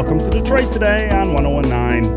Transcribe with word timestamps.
welcome 0.00 0.18
to 0.18 0.30
Detroit 0.30 0.72
Today 0.72 1.10
on 1.10 1.34
1019 1.34 2.14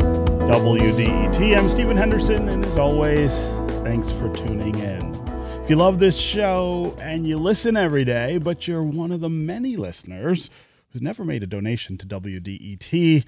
WDET. 0.48 1.54
I'm 1.54 1.68
Stephen 1.68 1.98
Henderson, 1.98 2.48
and 2.48 2.64
as 2.64 2.78
always, 2.78 3.38
thanks 3.82 4.10
for 4.10 4.34
tuning 4.34 4.74
in. 4.78 5.14
If 5.62 5.68
you 5.68 5.76
love 5.76 5.98
this 5.98 6.16
show 6.16 6.96
and 6.98 7.28
you 7.28 7.36
listen 7.36 7.76
every 7.76 8.06
day, 8.06 8.38
but 8.38 8.66
you're 8.66 8.82
one 8.82 9.12
of 9.12 9.20
the 9.20 9.28
many 9.28 9.76
listeners 9.76 10.48
who's 10.88 11.02
never 11.02 11.26
made 11.26 11.42
a 11.42 11.46
donation 11.46 11.98
to 11.98 12.06
WDET, 12.06 13.22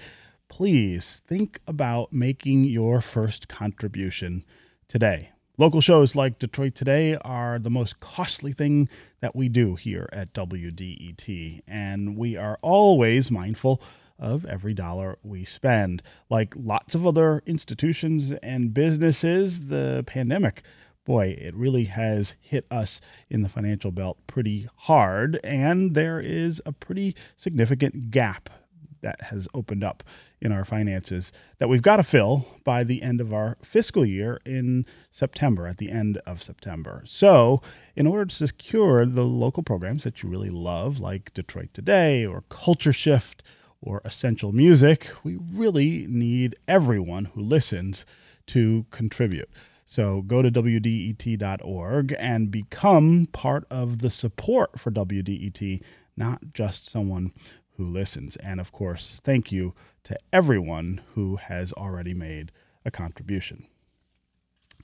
please 0.47 1.21
think 1.27 1.59
about 1.67 2.11
making 2.11 2.63
your 2.63 2.99
first 2.99 3.47
contribution 3.47 4.43
today. 4.87 5.33
Local 5.59 5.81
shows 5.81 6.15
like 6.15 6.39
Detroit 6.39 6.73
Today 6.73 7.15
are 7.21 7.59
the 7.59 7.69
most 7.69 7.99
costly 7.99 8.53
thing 8.53 8.89
that 9.19 9.35
we 9.35 9.49
do 9.49 9.75
here 9.75 10.09
at 10.11 10.33
WDET, 10.33 11.61
and 11.67 12.17
we 12.17 12.35
are 12.35 12.57
always 12.63 13.29
mindful 13.29 13.83
of 14.19 14.45
every 14.45 14.73
dollar 14.73 15.17
we 15.23 15.45
spend. 15.45 16.01
Like 16.29 16.53
lots 16.57 16.95
of 16.95 17.05
other 17.05 17.41
institutions 17.45 18.31
and 18.43 18.73
businesses, 18.73 19.67
the 19.67 20.03
pandemic, 20.07 20.63
boy, 21.05 21.37
it 21.39 21.55
really 21.55 21.85
has 21.85 22.35
hit 22.41 22.67
us 22.69 22.99
in 23.29 23.41
the 23.41 23.49
financial 23.49 23.91
belt 23.91 24.17
pretty 24.27 24.67
hard, 24.75 25.39
and 25.43 25.93
there 25.93 26.19
is 26.19 26.61
a 26.65 26.73
pretty 26.73 27.15
significant 27.37 28.11
gap 28.11 28.49
that 29.01 29.21
has 29.21 29.47
opened 29.53 29.83
up 29.83 30.03
in 30.41 30.51
our 30.51 30.65
finances 30.65 31.31
that 31.59 31.69
we've 31.69 31.81
got 31.81 31.97
to 31.97 32.03
fill 32.03 32.45
by 32.63 32.83
the 32.83 33.01
end 33.01 33.21
of 33.21 33.33
our 33.33 33.55
fiscal 33.61 34.05
year 34.05 34.39
in 34.45 34.85
September, 35.11 35.65
at 35.65 35.77
the 35.77 35.89
end 35.89 36.17
of 36.25 36.43
September. 36.43 37.03
So, 37.05 37.61
in 37.95 38.05
order 38.05 38.25
to 38.25 38.35
secure 38.35 39.05
the 39.05 39.23
local 39.23 39.63
programs 39.63 40.03
that 40.03 40.21
you 40.21 40.29
really 40.29 40.49
love, 40.49 40.99
like 40.99 41.33
Detroit 41.33 41.69
Today 41.73 42.25
or 42.25 42.43
Culture 42.49 42.93
Shift 42.93 43.43
or 43.81 44.01
Essential 44.03 44.51
Music, 44.51 45.11
we 45.23 45.37
really 45.37 46.05
need 46.07 46.55
everyone 46.67 47.25
who 47.25 47.41
listens 47.41 48.05
to 48.47 48.85
contribute. 48.91 49.49
So 49.85 50.21
go 50.21 50.41
to 50.41 50.51
WDET.org 50.51 52.15
and 52.19 52.51
become 52.51 53.27
part 53.31 53.65
of 53.69 53.99
the 53.99 54.09
support 54.09 54.79
for 54.79 54.91
WDET, 54.91 55.81
not 56.17 56.53
just 56.53 56.89
someone 56.89 57.31
who 57.77 57.87
listens. 57.87 58.35
And 58.37 58.59
of 58.59 58.71
course, 58.71 59.21
thank 59.23 59.51
you 59.51 59.73
to 60.03 60.17
everyone 60.33 61.01
who 61.13 61.37
has 61.37 61.71
already 61.73 62.13
made 62.13 62.51
a 62.83 62.91
contribution. 62.91 63.67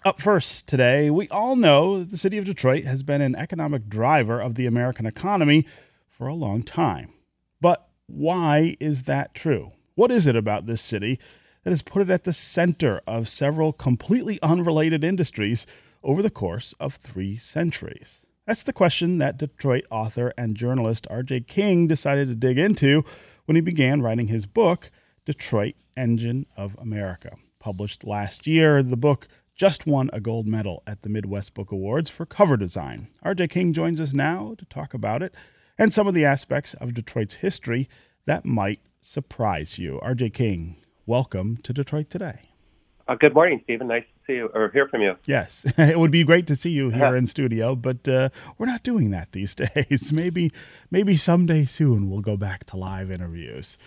Up 0.05 0.21
first 0.21 0.67
today, 0.67 1.09
we 1.09 1.29
all 1.29 1.55
know 1.55 1.99
that 1.99 2.11
the 2.11 2.17
city 2.17 2.37
of 2.37 2.45
Detroit 2.45 2.83
has 2.83 3.03
been 3.03 3.21
an 3.21 3.35
economic 3.35 3.87
driver 3.87 4.39
of 4.39 4.55
the 4.55 4.65
American 4.65 5.05
economy 5.05 5.65
for 6.09 6.27
a 6.27 6.33
long 6.33 6.61
time. 6.61 7.13
But 7.61 7.87
why 8.13 8.77
is 8.79 9.03
that 9.03 9.33
true? 9.33 9.71
What 9.95 10.11
is 10.11 10.27
it 10.27 10.35
about 10.35 10.65
this 10.65 10.81
city 10.81 11.19
that 11.63 11.71
has 11.71 11.81
put 11.81 12.03
it 12.03 12.11
at 12.11 12.23
the 12.23 12.33
center 12.33 13.01
of 13.07 13.27
several 13.27 13.73
completely 13.73 14.39
unrelated 14.41 15.03
industries 15.03 15.65
over 16.03 16.21
the 16.21 16.29
course 16.29 16.73
of 16.79 16.95
three 16.95 17.37
centuries? 17.37 18.25
That's 18.45 18.63
the 18.63 18.73
question 18.73 19.17
that 19.17 19.37
Detroit 19.37 19.85
author 19.89 20.33
and 20.37 20.55
journalist 20.55 21.07
R.J. 21.09 21.41
King 21.41 21.87
decided 21.87 22.27
to 22.27 22.35
dig 22.35 22.59
into 22.59 23.03
when 23.45 23.55
he 23.55 23.61
began 23.61 24.01
writing 24.01 24.27
his 24.27 24.45
book, 24.45 24.91
Detroit 25.25 25.75
Engine 25.95 26.45
of 26.55 26.75
America. 26.79 27.37
Published 27.59 28.03
last 28.03 28.45
year, 28.45 28.83
the 28.83 28.97
book 28.97 29.27
just 29.55 29.87
won 29.87 30.09
a 30.11 30.19
gold 30.19 30.45
medal 30.45 30.83
at 30.85 31.03
the 31.03 31.09
Midwest 31.09 31.53
Book 31.53 31.71
Awards 31.71 32.09
for 32.09 32.25
cover 32.25 32.57
design. 32.57 33.07
R.J. 33.23 33.47
King 33.47 33.73
joins 33.73 34.01
us 34.01 34.13
now 34.13 34.55
to 34.57 34.65
talk 34.65 34.93
about 34.93 35.23
it 35.23 35.33
and 35.77 35.93
some 35.93 36.07
of 36.07 36.13
the 36.13 36.25
aspects 36.25 36.73
of 36.75 36.93
Detroit's 36.93 37.35
history 37.35 37.87
that 38.25 38.45
might 38.45 38.79
surprise 39.01 39.77
you. 39.77 39.99
R.J. 40.01 40.31
King, 40.31 40.77
welcome 41.05 41.57
to 41.57 41.73
Detroit 41.73 42.09
Today. 42.09 42.49
Uh, 43.07 43.15
good 43.15 43.33
morning, 43.33 43.59
Stephen. 43.65 43.87
Nice 43.87 44.03
to 44.03 44.25
see 44.25 44.37
you 44.37 44.49
or 44.53 44.69
hear 44.69 44.87
from 44.87 45.01
you. 45.01 45.15
Yes, 45.25 45.65
it 45.77 45.99
would 45.99 46.11
be 46.11 46.23
great 46.23 46.47
to 46.47 46.55
see 46.55 46.69
you 46.69 46.89
here 46.89 47.15
in 47.17 47.27
studio, 47.27 47.75
but 47.75 48.07
uh, 48.07 48.29
we're 48.57 48.65
not 48.65 48.83
doing 48.83 49.11
that 49.11 49.33
these 49.33 49.55
days. 49.75 50.13
maybe, 50.13 50.51
maybe 50.89 51.15
someday 51.15 51.65
soon 51.65 52.09
we'll 52.09 52.21
go 52.21 52.37
back 52.37 52.63
to 52.65 52.77
live 52.77 53.11
interviews. 53.11 53.77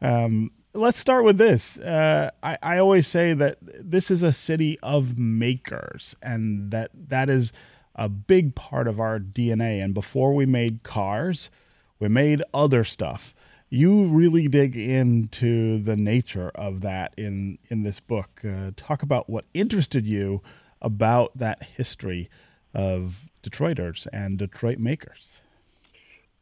Um, 0.00 0.50
let's 0.74 0.98
start 0.98 1.24
with 1.24 1.38
this. 1.38 1.78
Uh, 1.78 2.30
I, 2.42 2.58
I 2.62 2.78
always 2.78 3.06
say 3.06 3.32
that 3.34 3.56
this 3.60 4.10
is 4.10 4.22
a 4.22 4.32
city 4.32 4.78
of 4.82 5.18
makers, 5.18 6.14
and 6.22 6.70
that 6.70 6.90
that 6.94 7.30
is 7.30 7.52
a 7.98 8.08
big 8.08 8.54
part 8.54 8.88
of 8.88 8.98
our 8.98 9.18
DNA. 9.18 9.84
And 9.84 9.92
before 9.92 10.32
we 10.32 10.46
made 10.46 10.82
cars, 10.82 11.50
we 11.98 12.08
made 12.08 12.42
other 12.54 12.84
stuff 12.84 13.34
you 13.70 14.06
really 14.06 14.48
dig 14.48 14.76
into 14.76 15.78
the 15.78 15.96
nature 15.96 16.50
of 16.54 16.80
that 16.80 17.12
in 17.16 17.58
in 17.68 17.82
this 17.82 18.00
book. 18.00 18.42
Uh, 18.44 18.70
talk 18.76 19.02
about 19.02 19.28
what 19.28 19.44
interested 19.52 20.06
you 20.06 20.42
about 20.80 21.36
that 21.36 21.62
history 21.62 22.30
of 22.74 23.28
Detroiters 23.42 24.06
and 24.12 24.38
Detroit 24.38 24.78
makers. 24.78 25.42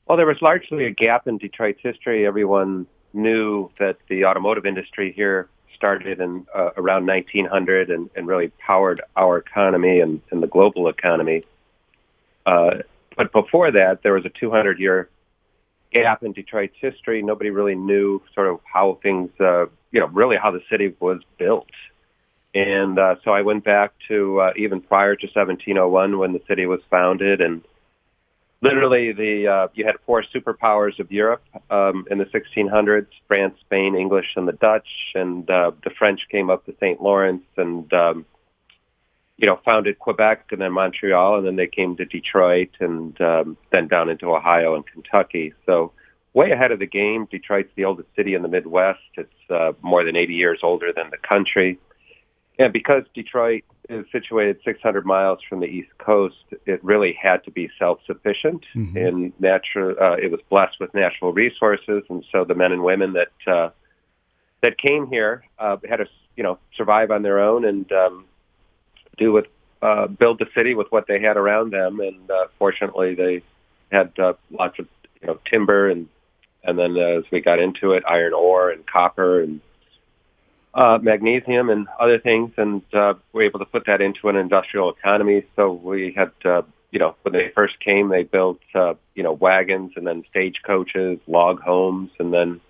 Well, 0.06 0.16
there 0.16 0.26
was 0.26 0.40
largely 0.40 0.84
a 0.84 0.90
gap 0.90 1.26
in 1.26 1.38
Detroit's 1.38 1.80
history. 1.82 2.26
Everyone 2.26 2.86
knew 3.12 3.70
that 3.78 3.96
the 4.08 4.24
automotive 4.24 4.66
industry 4.66 5.12
here 5.12 5.48
started 5.76 6.20
in 6.20 6.46
uh, 6.54 6.70
around 6.76 7.06
1900 7.06 7.90
and, 7.90 8.10
and, 8.16 8.26
really 8.26 8.48
powered 8.58 9.00
our 9.16 9.38
economy 9.38 10.00
and, 10.00 10.20
and 10.30 10.42
the 10.42 10.46
global 10.46 10.88
economy. 10.88 11.44
Uh, 12.44 12.78
but 13.16 13.32
before 13.32 13.70
that, 13.70 14.02
there 14.02 14.14
was 14.14 14.24
a 14.24 14.30
200 14.30 14.80
year 14.80 15.08
gap 15.92 16.22
in 16.22 16.32
Detroit's 16.32 16.76
history. 16.80 17.22
Nobody 17.22 17.50
really 17.50 17.74
knew 17.74 18.22
sort 18.34 18.48
of 18.48 18.60
how 18.64 18.98
things, 19.02 19.30
uh, 19.40 19.66
you 19.92 20.00
know, 20.00 20.06
really 20.08 20.36
how 20.36 20.50
the 20.50 20.62
city 20.70 20.94
was 20.98 21.20
built. 21.38 21.68
And 22.54 22.98
uh, 22.98 23.16
so 23.22 23.32
I 23.32 23.42
went 23.42 23.64
back 23.64 23.92
to 24.08 24.40
uh, 24.40 24.52
even 24.56 24.80
prior 24.80 25.14
to 25.14 25.26
1701 25.26 26.18
when 26.18 26.32
the 26.32 26.40
city 26.48 26.64
was 26.64 26.80
founded, 26.90 27.40
and 27.42 27.62
literally 28.60 29.12
the 29.12 29.48
uh, 29.48 29.68
you 29.74 29.84
had 29.84 29.96
four 30.04 30.22
superpowers 30.22 30.98
of 30.98 31.12
Europe 31.12 31.44
um, 31.70 32.06
in 32.10 32.18
the 32.18 32.26
1600s: 32.26 33.06
France, 33.28 33.56
Spain, 33.60 33.94
English, 33.96 34.32
and 34.36 34.46
the 34.48 34.52
Dutch. 34.52 34.88
And 35.14 35.48
uh, 35.50 35.72
the 35.84 35.90
French 35.90 36.22
came 36.30 36.50
up 36.50 36.66
the 36.66 36.74
St. 36.80 37.00
Lawrence 37.00 37.44
and 37.56 37.92
um, 37.92 38.26
you 39.36 39.46
know, 39.46 39.60
founded 39.64 39.98
Quebec 39.98 40.46
and 40.50 40.60
then 40.60 40.72
Montreal, 40.72 41.36
and 41.36 41.46
then 41.46 41.56
they 41.56 41.66
came 41.66 41.96
to 41.96 42.06
Detroit 42.06 42.70
and 42.80 43.20
um, 43.20 43.56
then 43.70 43.86
down 43.86 44.08
into 44.08 44.34
Ohio 44.34 44.74
and 44.74 44.86
Kentucky. 44.86 45.52
So 45.66 45.92
way 46.36 46.50
ahead 46.50 46.70
of 46.70 46.78
the 46.78 46.86
game. 46.86 47.26
Detroit's 47.30 47.70
the 47.76 47.84
oldest 47.84 48.08
city 48.14 48.34
in 48.34 48.42
the 48.42 48.48
Midwest. 48.48 49.00
It's 49.16 49.50
uh, 49.50 49.72
more 49.82 50.04
than 50.04 50.16
80 50.16 50.34
years 50.34 50.60
older 50.62 50.92
than 50.92 51.10
the 51.10 51.16
country. 51.18 51.78
And 52.58 52.72
because 52.72 53.04
Detroit 53.14 53.64
is 53.88 54.06
situated 54.10 54.58
600 54.64 55.04
miles 55.04 55.40
from 55.48 55.60
the 55.60 55.66
East 55.66 55.90
Coast, 55.98 56.36
it 56.64 56.82
really 56.82 57.12
had 57.12 57.44
to 57.44 57.50
be 57.50 57.70
self-sufficient 57.78 58.64
mm-hmm. 58.74 58.96
in 58.96 59.32
natural. 59.38 59.94
Uh, 60.00 60.16
it 60.16 60.30
was 60.30 60.40
blessed 60.48 60.80
with 60.80 60.92
natural 60.94 61.32
resources, 61.32 62.02
and 62.08 62.24
so 62.32 62.44
the 62.44 62.54
men 62.54 62.72
and 62.72 62.82
women 62.82 63.12
that 63.12 63.32
uh, 63.46 63.70
that 64.62 64.78
came 64.78 65.06
here 65.06 65.44
uh, 65.58 65.76
had 65.88 65.96
to, 65.96 66.06
you 66.36 66.42
know, 66.42 66.58
survive 66.74 67.10
on 67.10 67.22
their 67.22 67.40
own 67.40 67.64
and 67.64 67.92
um, 67.92 68.24
do 69.18 69.32
with 69.32 69.46
uh, 69.82 70.06
build 70.06 70.38
the 70.38 70.48
city 70.54 70.74
with 70.74 70.90
what 70.90 71.06
they 71.06 71.20
had 71.20 71.36
around 71.36 71.72
them, 71.72 72.00
and 72.00 72.30
uh, 72.30 72.46
fortunately 72.58 73.14
they 73.14 73.42
had 73.92 74.18
uh, 74.18 74.32
lots 74.50 74.78
of 74.78 74.88
you 75.20 75.28
know 75.28 75.38
timber 75.44 75.90
and 75.90 76.08
and 76.64 76.78
then 76.78 76.96
uh, 76.96 77.18
as 77.18 77.24
we 77.30 77.40
got 77.40 77.58
into 77.58 77.92
it, 77.92 78.02
iron 78.08 78.32
ore 78.32 78.70
and 78.70 78.86
copper 78.86 79.40
and 79.40 79.60
uh, 80.76 80.98
magnesium 81.00 81.70
and 81.70 81.88
other 81.98 82.18
things, 82.18 82.52
and 82.58 82.82
uh, 82.92 83.14
we 83.32 83.38
were 83.38 83.42
able 83.44 83.58
to 83.58 83.64
put 83.64 83.86
that 83.86 84.02
into 84.02 84.28
an 84.28 84.36
industrial 84.36 84.90
economy. 84.90 85.42
So 85.56 85.72
we 85.72 86.12
had, 86.12 86.32
uh, 86.44 86.62
you 86.90 86.98
know, 86.98 87.16
when 87.22 87.32
they 87.32 87.50
first 87.54 87.80
came, 87.80 88.10
they 88.10 88.24
built, 88.24 88.60
uh, 88.74 88.94
you 89.14 89.22
know, 89.22 89.32
wagons 89.32 89.92
and 89.96 90.06
then 90.06 90.22
stagecoaches, 90.28 91.18
log 91.26 91.60
homes, 91.62 92.10
and 92.18 92.32
then 92.32 92.60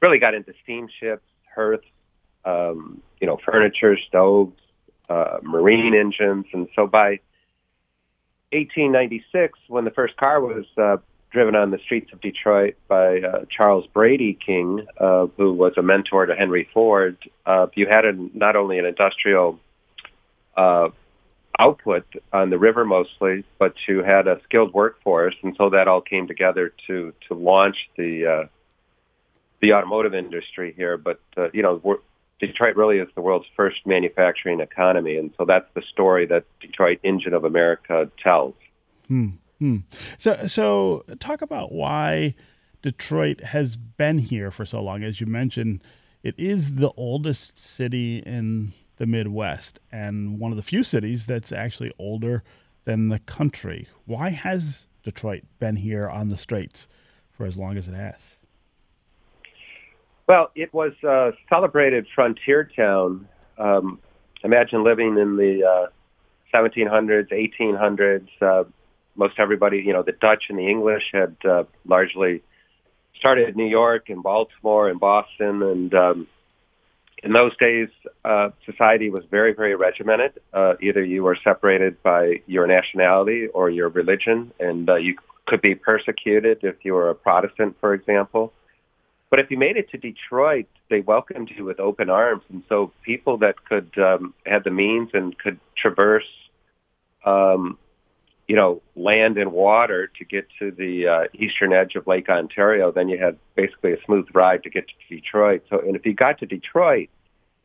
really 0.00 0.20
got 0.20 0.32
into 0.32 0.54
steamships, 0.62 1.26
hearths, 1.52 1.84
um, 2.44 3.02
you 3.20 3.26
know, 3.26 3.36
furniture, 3.44 3.98
stoves, 3.98 4.56
uh, 5.08 5.38
marine 5.42 5.94
engines. 5.94 6.46
And 6.52 6.68
so 6.76 6.86
by 6.86 7.18
1896, 8.52 9.58
when 9.66 9.84
the 9.84 9.90
first 9.90 10.16
car 10.16 10.40
was 10.40 10.66
uh, 10.78 10.98
driven 11.30 11.54
on 11.54 11.70
the 11.70 11.78
streets 11.78 12.12
of 12.12 12.20
Detroit 12.20 12.76
by 12.88 13.20
uh, 13.20 13.44
Charles 13.50 13.86
Brady 13.92 14.34
King, 14.34 14.86
uh, 14.98 15.26
who 15.36 15.52
was 15.52 15.72
a 15.76 15.82
mentor 15.82 16.26
to 16.26 16.34
Henry 16.34 16.68
Ford, 16.72 17.16
uh, 17.44 17.66
you 17.74 17.86
had 17.86 18.04
a, 18.04 18.12
not 18.34 18.56
only 18.56 18.78
an 18.78 18.86
industrial 18.86 19.58
uh, 20.56 20.88
output 21.58 22.06
on 22.32 22.50
the 22.50 22.58
river 22.58 22.84
mostly, 22.84 23.44
but 23.58 23.74
you 23.88 24.02
had 24.02 24.26
a 24.26 24.40
skilled 24.44 24.72
workforce, 24.72 25.34
and 25.42 25.54
so 25.56 25.70
that 25.70 25.88
all 25.88 26.00
came 26.00 26.26
together 26.26 26.72
to 26.86 27.12
to 27.28 27.34
launch 27.34 27.76
the 27.96 28.26
uh, 28.26 28.46
the 29.60 29.72
automotive 29.72 30.14
industry 30.14 30.74
here. 30.76 30.96
But 30.96 31.20
uh, 31.36 31.48
you 31.52 31.62
know, 31.62 32.00
Detroit 32.40 32.76
really 32.76 32.98
is 32.98 33.08
the 33.14 33.22
world's 33.22 33.46
first 33.56 33.86
manufacturing 33.86 34.60
economy, 34.60 35.16
and 35.16 35.32
so 35.38 35.44
that's 35.44 35.68
the 35.74 35.82
story 35.82 36.26
that 36.26 36.44
Detroit 36.60 37.00
Engine 37.02 37.34
of 37.34 37.44
America 37.44 38.10
tells. 38.22 38.54
Hmm. 39.08 39.30
Hmm. 39.58 39.78
So, 40.18 40.46
so 40.46 41.04
talk 41.18 41.42
about 41.42 41.72
why 41.72 42.34
Detroit 42.82 43.42
has 43.42 43.76
been 43.76 44.18
here 44.18 44.50
for 44.50 44.66
so 44.66 44.82
long. 44.82 45.02
As 45.02 45.20
you 45.20 45.26
mentioned, 45.26 45.82
it 46.22 46.34
is 46.38 46.76
the 46.76 46.90
oldest 46.96 47.58
city 47.58 48.18
in 48.18 48.72
the 48.96 49.06
Midwest 49.06 49.80
and 49.92 50.38
one 50.38 50.50
of 50.50 50.56
the 50.56 50.62
few 50.62 50.82
cities 50.82 51.26
that's 51.26 51.52
actually 51.52 51.92
older 51.98 52.42
than 52.84 53.08
the 53.08 53.18
country. 53.18 53.88
Why 54.04 54.30
has 54.30 54.86
Detroit 55.02 55.42
been 55.58 55.76
here 55.76 56.08
on 56.08 56.30
the 56.30 56.36
straits 56.36 56.88
for 57.30 57.46
as 57.46 57.56
long 57.56 57.76
as 57.76 57.88
it 57.88 57.94
has? 57.94 58.36
Well, 60.26 60.50
it 60.54 60.74
was 60.74 60.92
a 61.04 61.32
celebrated 61.48 62.06
frontier 62.14 62.64
town. 62.64 63.28
Um, 63.58 64.00
imagine 64.42 64.82
living 64.82 65.16
in 65.18 65.36
the 65.36 65.64
uh, 65.64 66.56
1700s, 66.56 67.30
1800s. 67.60 68.28
Uh, 68.40 68.64
most 69.16 69.34
everybody, 69.38 69.78
you 69.78 69.92
know, 69.92 70.02
the 70.02 70.12
Dutch 70.12 70.44
and 70.48 70.58
the 70.58 70.68
English 70.68 71.10
had 71.12 71.36
uh, 71.44 71.64
largely 71.86 72.42
started 73.18 73.56
New 73.56 73.66
York 73.66 74.08
and 74.08 74.22
Baltimore 74.22 74.88
and 74.88 75.00
Boston, 75.00 75.62
and 75.62 75.94
um, 75.94 76.26
in 77.22 77.32
those 77.32 77.56
days, 77.56 77.88
uh, 78.24 78.50
society 78.64 79.10
was 79.10 79.24
very, 79.30 79.54
very 79.54 79.74
regimented. 79.74 80.38
Uh, 80.52 80.74
either 80.82 81.02
you 81.02 81.22
were 81.22 81.36
separated 81.42 82.02
by 82.02 82.42
your 82.46 82.66
nationality 82.66 83.46
or 83.48 83.70
your 83.70 83.88
religion, 83.88 84.52
and 84.60 84.88
uh, 84.88 84.96
you 84.96 85.16
could 85.46 85.62
be 85.62 85.74
persecuted 85.74 86.58
if 86.62 86.76
you 86.84 86.92
were 86.92 87.08
a 87.08 87.14
Protestant, 87.14 87.76
for 87.80 87.94
example. 87.94 88.52
But 89.30 89.40
if 89.40 89.50
you 89.50 89.58
made 89.58 89.76
it 89.76 89.90
to 89.90 89.98
Detroit, 89.98 90.66
they 90.88 91.00
welcomed 91.00 91.50
you 91.56 91.64
with 91.64 91.80
open 91.80 92.10
arms, 92.10 92.42
and 92.48 92.62
so 92.68 92.92
people 93.02 93.38
that 93.38 93.64
could 93.64 93.90
um, 93.98 94.34
had 94.44 94.64
the 94.64 94.70
means 94.70 95.10
and 95.14 95.36
could 95.36 95.58
traverse, 95.76 96.28
um, 97.24 97.78
you 98.48 98.56
know, 98.56 98.80
land 98.94 99.38
and 99.38 99.52
water 99.52 100.06
to 100.18 100.24
get 100.24 100.46
to 100.58 100.70
the 100.70 101.06
uh, 101.06 101.24
eastern 101.34 101.72
edge 101.72 101.96
of 101.96 102.06
Lake 102.06 102.28
Ontario, 102.28 102.92
then 102.92 103.08
you 103.08 103.18
had 103.18 103.36
basically 103.56 103.92
a 103.92 104.02
smooth 104.04 104.26
ride 104.32 104.62
to 104.62 104.70
get 104.70 104.86
to 104.86 104.94
Detroit. 105.14 105.64
So, 105.68 105.80
and 105.80 105.96
if 105.96 106.06
you 106.06 106.14
got 106.14 106.38
to 106.38 106.46
Detroit, 106.46 107.08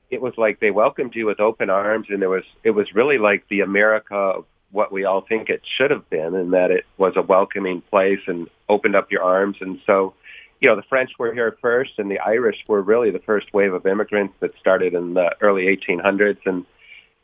it 0.10 0.22
was 0.22 0.34
like 0.38 0.60
they 0.60 0.72
welcomed 0.72 1.16
you 1.16 1.26
with 1.26 1.40
open 1.40 1.70
arms, 1.70 2.08
and 2.10 2.22
there 2.22 2.30
was 2.30 2.44
it 2.64 2.72
was 2.72 2.94
really 2.94 3.18
like 3.18 3.48
the 3.50 3.62
America 3.62 4.16
of 4.16 4.46
what 4.72 4.92
we 4.92 5.04
all 5.04 5.22
think 5.22 5.50
it 5.50 5.62
should 5.78 5.92
have 5.92 6.10
been, 6.10 6.36
and 6.36 6.54
that 6.54 6.72
it 6.72 6.86
was 6.98 7.14
a 7.16 7.22
welcoming 7.22 7.82
place 7.82 8.22
and 8.28 8.50
opened 8.68 8.96
up 8.96 9.12
your 9.12 9.24
arms, 9.24 9.58
and 9.62 9.80
so 9.86 10.14
you 10.62 10.70
know, 10.70 10.76
the 10.76 10.84
French 10.84 11.12
were 11.18 11.34
here 11.34 11.58
first, 11.60 11.94
and 11.98 12.10
the 12.10 12.20
Irish 12.20 12.64
were 12.68 12.82
really 12.82 13.10
the 13.10 13.20
first 13.20 13.52
wave 13.52 13.74
of 13.74 13.86
immigrants 13.88 14.36
that 14.40 14.52
started 14.60 14.94
in 14.94 15.16
the 15.16 15.36
early 15.42 15.64
1800s. 15.64 16.38
And 16.46 16.66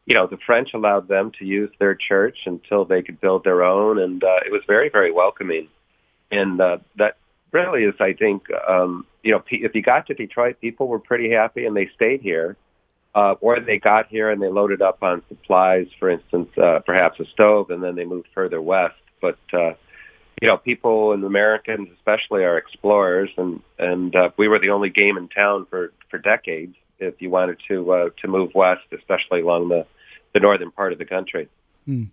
you 0.07 0.13
know, 0.13 0.25
the 0.25 0.37
French 0.37 0.73
allowed 0.73 1.09
them 1.09 1.31
to 1.37 1.45
use 1.45 1.69
their 1.79 1.93
church 1.93 2.37
until 2.45 2.85
they 2.85 3.03
could 3.03 3.19
build 3.19 3.43
their 3.43 3.61
own, 3.61 3.99
and 3.99 4.23
uh, 4.23 4.39
it 4.45 4.51
was 4.51 4.61
very, 4.65 4.89
very 4.89 5.11
welcoming. 5.11 5.67
And 6.31 6.59
uh, 6.61 6.77
that 6.95 7.17
really 7.51 7.83
is, 7.83 7.93
I 7.99 8.13
think, 8.13 8.47
um, 8.67 9.05
you 9.21 9.33
know, 9.33 9.43
if 9.49 9.75
you 9.75 9.81
got 9.81 10.07
to 10.07 10.13
Detroit, 10.13 10.61
people 10.61 10.87
were 10.87 10.99
pretty 10.99 11.29
happy, 11.29 11.65
and 11.65 11.75
they 11.75 11.89
stayed 11.93 12.21
here. 12.21 12.55
Uh, 13.15 13.33
or 13.41 13.59
they 13.59 13.79
got 13.79 14.07
here 14.07 14.29
and 14.29 14.39
they 14.39 14.47
loaded 14.47 14.79
up 14.79 15.01
on 15.01 15.23
supplies, 15.27 15.87
for 15.97 16.07
instance, 16.07 16.49
uh, 16.55 16.79
perhaps 16.85 17.19
a 17.19 17.25
stove, 17.25 17.71
and 17.71 17.81
then 17.83 17.95
they 17.95 18.05
moved 18.05 18.27
further 18.33 18.61
west. 18.61 18.93
But 19.19 19.39
uh, 19.53 19.73
you 20.39 20.47
know, 20.47 20.57
people 20.57 21.13
and 21.13 21.23
Americans 21.23 21.89
especially 21.97 22.43
are 22.43 22.57
explorers, 22.59 23.31
and 23.37 23.59
and 23.79 24.15
uh, 24.15 24.29
we 24.37 24.47
were 24.47 24.59
the 24.59 24.69
only 24.69 24.91
game 24.91 25.17
in 25.17 25.29
town 25.29 25.65
for 25.67 25.93
for 26.11 26.19
decades. 26.19 26.75
If 26.99 27.19
you 27.19 27.31
wanted 27.31 27.57
to 27.69 27.91
uh, 27.91 28.09
to 28.21 28.27
move 28.27 28.51
west, 28.53 28.83
especially 28.91 29.41
along 29.41 29.69
the 29.69 29.87
the 30.33 30.39
northern 30.39 30.71
part 30.71 30.93
of 30.93 30.99
the 30.99 31.05
country. 31.05 31.47
Hmm. 31.85 32.05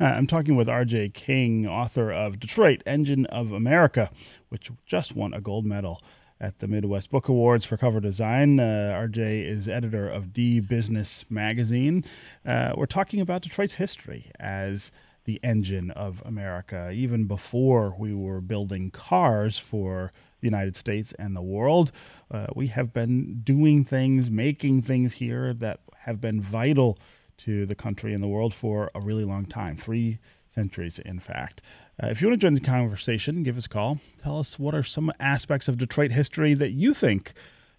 Uh, 0.00 0.04
I'm 0.04 0.26
talking 0.26 0.56
with 0.56 0.68
R.J. 0.68 1.10
King, 1.10 1.66
author 1.66 2.10
of 2.10 2.38
Detroit 2.38 2.82
Engine 2.86 3.26
of 3.26 3.52
America, 3.52 4.10
which 4.48 4.70
just 4.84 5.14
won 5.14 5.32
a 5.32 5.40
gold 5.40 5.64
medal 5.64 6.02
at 6.40 6.58
the 6.58 6.68
Midwest 6.68 7.10
Book 7.10 7.28
Awards 7.28 7.64
for 7.64 7.76
cover 7.76 8.00
design. 8.00 8.58
Uh, 8.58 8.92
RJ 8.94 9.46
is 9.46 9.68
editor 9.68 10.06
of 10.08 10.26
DBusiness 10.26 11.24
Magazine. 11.30 12.04
Uh, 12.44 12.72
we're 12.76 12.86
talking 12.86 13.20
about 13.20 13.42
Detroit's 13.42 13.74
history 13.74 14.30
as 14.40 14.90
the 15.24 15.40
engine 15.42 15.90
of 15.92 16.22
America. 16.26 16.90
Even 16.92 17.26
before 17.26 17.94
we 17.98 18.12
were 18.12 18.40
building 18.40 18.90
cars 18.90 19.58
for 19.58 20.12
the 20.40 20.46
United 20.46 20.76
States 20.76 21.12
and 21.18 21.34
the 21.34 21.42
world, 21.42 21.92
uh, 22.30 22.48
we 22.54 22.66
have 22.66 22.92
been 22.92 23.40
doing 23.42 23.84
things, 23.84 24.28
making 24.28 24.82
things 24.82 25.14
here 25.14 25.54
that 25.54 25.80
have 26.00 26.20
been 26.20 26.40
vital 26.40 26.98
to 27.38 27.66
the 27.66 27.74
country 27.74 28.14
and 28.14 28.22
the 28.22 28.28
world 28.28 28.54
for 28.54 28.90
a 28.94 29.00
really 29.00 29.24
long 29.24 29.46
time 29.46 29.76
three 29.76 30.18
centuries, 30.48 30.98
in 30.98 31.18
fact. 31.18 31.60
Uh, 32.02 32.08
if 32.08 32.20
you 32.20 32.28
want 32.28 32.40
to 32.40 32.44
join 32.44 32.54
the 32.54 32.60
conversation, 32.60 33.42
give 33.42 33.56
us 33.56 33.66
a 33.66 33.68
call. 33.68 33.98
Tell 34.22 34.38
us 34.38 34.58
what 34.58 34.74
are 34.74 34.82
some 34.82 35.12
aspects 35.20 35.68
of 35.68 35.78
Detroit 35.78 36.12
history 36.12 36.54
that 36.54 36.70
you 36.70 36.94
think 36.94 37.32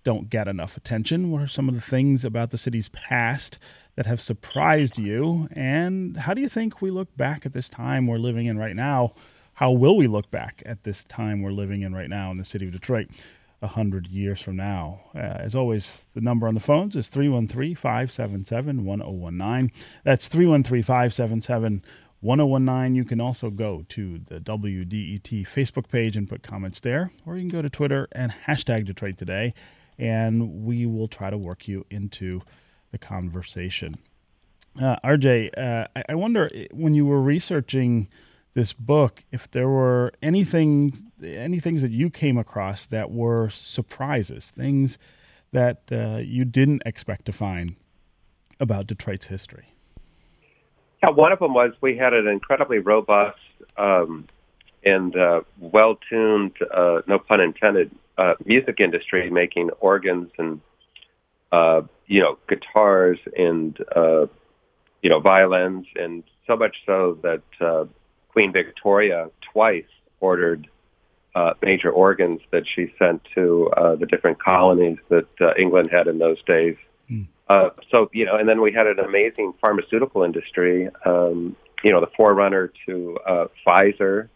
don't 0.03 0.29
get 0.29 0.47
enough 0.47 0.77
attention? 0.77 1.31
What 1.31 1.41
are 1.41 1.47
some 1.47 1.67
of 1.67 1.75
the 1.75 1.81
things 1.81 2.23
about 2.23 2.51
the 2.51 2.57
city's 2.57 2.89
past 2.89 3.57
that 3.95 4.05
have 4.05 4.21
surprised 4.21 4.97
you? 4.97 5.47
And 5.51 6.15
how 6.15 6.33
do 6.33 6.41
you 6.41 6.47
think 6.47 6.81
we 6.81 6.91
look 6.91 7.17
back 7.17 7.45
at 7.45 7.53
this 7.53 7.67
time 7.67 8.07
we're 8.07 8.17
living 8.17 8.45
in 8.45 8.57
right 8.57 8.75
now? 8.75 9.15
How 9.53 9.71
will 9.71 9.97
we 9.97 10.07
look 10.07 10.29
back 10.29 10.61
at 10.65 10.83
this 10.83 11.03
time 11.03 11.41
we're 11.41 11.51
living 11.51 11.81
in 11.81 11.93
right 11.93 12.09
now 12.09 12.29
in 12.29 12.37
the 12.37 12.45
city 12.45 12.67
of 12.67 12.73
Detroit? 12.73 13.07
A 13.61 13.67
hundred 13.67 14.07
years 14.07 14.41
from 14.41 14.55
now. 14.57 15.01
Uh, 15.13 15.19
as 15.19 15.53
always, 15.55 16.07
the 16.13 16.21
number 16.21 16.47
on 16.47 16.53
the 16.53 16.59
phones 16.59 16.95
is 16.95 17.09
313-577-1019. 17.09 19.71
That's 20.03 20.29
313-577-1019. 20.29 22.95
You 22.95 23.05
can 23.05 23.21
also 23.21 23.49
go 23.49 23.85
to 23.89 24.19
the 24.19 24.39
WDET 24.39 25.47
Facebook 25.47 25.89
page 25.89 26.15
and 26.17 26.29
put 26.29 26.43
comments 26.43 26.79
there, 26.79 27.11
or 27.25 27.35
you 27.35 27.41
can 27.41 27.49
go 27.49 27.61
to 27.61 27.69
Twitter 27.69 28.07
and 28.11 28.31
hashtag 28.47 28.85
Detroit 28.85 29.17
Today 29.17 29.53
and 29.97 30.65
we 30.65 30.85
will 30.85 31.07
try 31.07 31.29
to 31.29 31.37
work 31.37 31.67
you 31.67 31.85
into 31.89 32.41
the 32.91 32.97
conversation. 32.97 33.97
Uh, 34.79 34.97
RJ, 35.03 35.51
uh, 35.57 35.87
I, 35.95 36.03
I 36.09 36.15
wonder 36.15 36.49
when 36.71 36.93
you 36.93 37.05
were 37.05 37.21
researching 37.21 38.09
this 38.55 38.73
book 38.73 39.23
if 39.31 39.51
there 39.51 39.67
were 39.67 40.11
anything 40.21 40.93
any 41.23 41.59
things 41.59 41.81
that 41.81 41.91
you 41.91 42.09
came 42.09 42.37
across 42.37 42.85
that 42.87 43.11
were 43.11 43.49
surprises, 43.49 44.49
things 44.49 44.97
that 45.51 45.83
uh, 45.91 46.17
you 46.17 46.43
didn't 46.43 46.81
expect 46.85 47.25
to 47.25 47.31
find 47.31 47.75
about 48.59 48.87
Detroit's 48.87 49.27
history. 49.27 49.67
Yeah, 51.03 51.09
one 51.09 51.31
of 51.31 51.39
them 51.39 51.53
was 51.53 51.73
we 51.81 51.95
had 51.97 52.13
an 52.13 52.27
incredibly 52.27 52.79
robust 52.79 53.37
um, 53.77 54.27
and 54.83 55.15
uh, 55.15 55.41
well-tuned, 55.59 56.55
uh, 56.73 57.01
no 57.07 57.19
pun 57.19 57.41
intended, 57.41 57.91
uh, 58.17 58.35
music 58.45 58.79
industry 58.79 59.29
making 59.29 59.69
organs 59.81 60.31
and 60.37 60.61
uh, 61.51 61.81
you 62.07 62.21
know 62.21 62.37
guitars 62.47 63.19
and 63.37 63.77
uh, 63.95 64.25
you 65.01 65.09
know 65.09 65.19
violins 65.19 65.85
and 65.95 66.23
so 66.47 66.55
much 66.55 66.77
so 66.85 67.17
that 67.21 67.41
Queen 68.35 68.51
Victoria 68.51 69.29
twice 69.53 69.85
ordered 70.19 70.67
uh, 71.35 71.53
major 71.61 71.89
organs 71.89 72.41
that 72.51 72.67
she 72.67 72.93
sent 72.99 73.21
to 73.33 73.69
uh, 73.77 73.95
the 73.95 74.05
different 74.05 74.43
colonies 74.43 74.97
that 75.07 75.27
uh, 75.39 75.53
England 75.57 75.89
had 75.89 76.07
in 76.07 76.19
those 76.19 76.43
days. 76.43 76.75
Mm. 77.09 77.27
Uh, 77.47 77.69
so 77.89 78.09
you 78.11 78.25
know, 78.25 78.35
and 78.35 78.49
then 78.49 78.59
we 78.59 78.73
had 78.73 78.87
an 78.87 78.99
amazing 78.99 79.53
pharmaceutical 79.61 80.23
industry. 80.23 80.89
Um, 81.05 81.55
you 81.81 81.93
know, 81.93 82.01
the 82.01 82.11
forerunner 82.17 82.73
to 82.85 83.17
uh, 83.25 83.45
Pfizer 83.65 84.27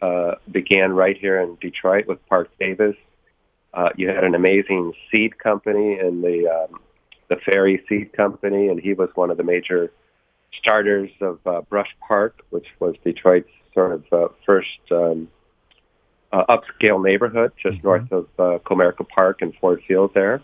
uh, 0.00 0.36
began 0.50 0.94
right 0.94 1.18
here 1.18 1.38
in 1.38 1.58
Detroit 1.60 2.06
with 2.06 2.26
Park 2.28 2.48
Davis. 2.58 2.96
Uh, 3.74 3.90
you 3.96 4.08
had 4.08 4.24
an 4.24 4.34
amazing 4.34 4.94
seed 5.10 5.38
company 5.38 5.98
in 5.98 6.22
the 6.22 6.48
um, 6.48 6.80
the 7.28 7.36
Ferry 7.36 7.84
Seed 7.86 8.14
Company, 8.14 8.68
and 8.68 8.80
he 8.80 8.94
was 8.94 9.10
one 9.14 9.30
of 9.30 9.36
the 9.36 9.44
major 9.44 9.92
starters 10.58 11.10
of 11.20 11.38
uh, 11.46 11.60
Brush 11.62 11.94
Park, 12.06 12.42
which 12.50 12.66
was 12.80 12.94
Detroit's 13.04 13.48
sort 13.74 13.92
of 13.92 14.04
uh, 14.12 14.28
first 14.44 14.78
um, 14.90 15.28
uh, 16.32 16.44
upscale 16.56 17.02
neighborhood, 17.02 17.52
just 17.60 17.78
mm-hmm. 17.78 17.86
north 17.86 18.12
of 18.12 18.26
uh, 18.38 18.58
Comerica 18.60 19.08
Park 19.08 19.42
and 19.42 19.54
Ford 19.60 19.82
Field 19.86 20.12
there. 20.14 20.42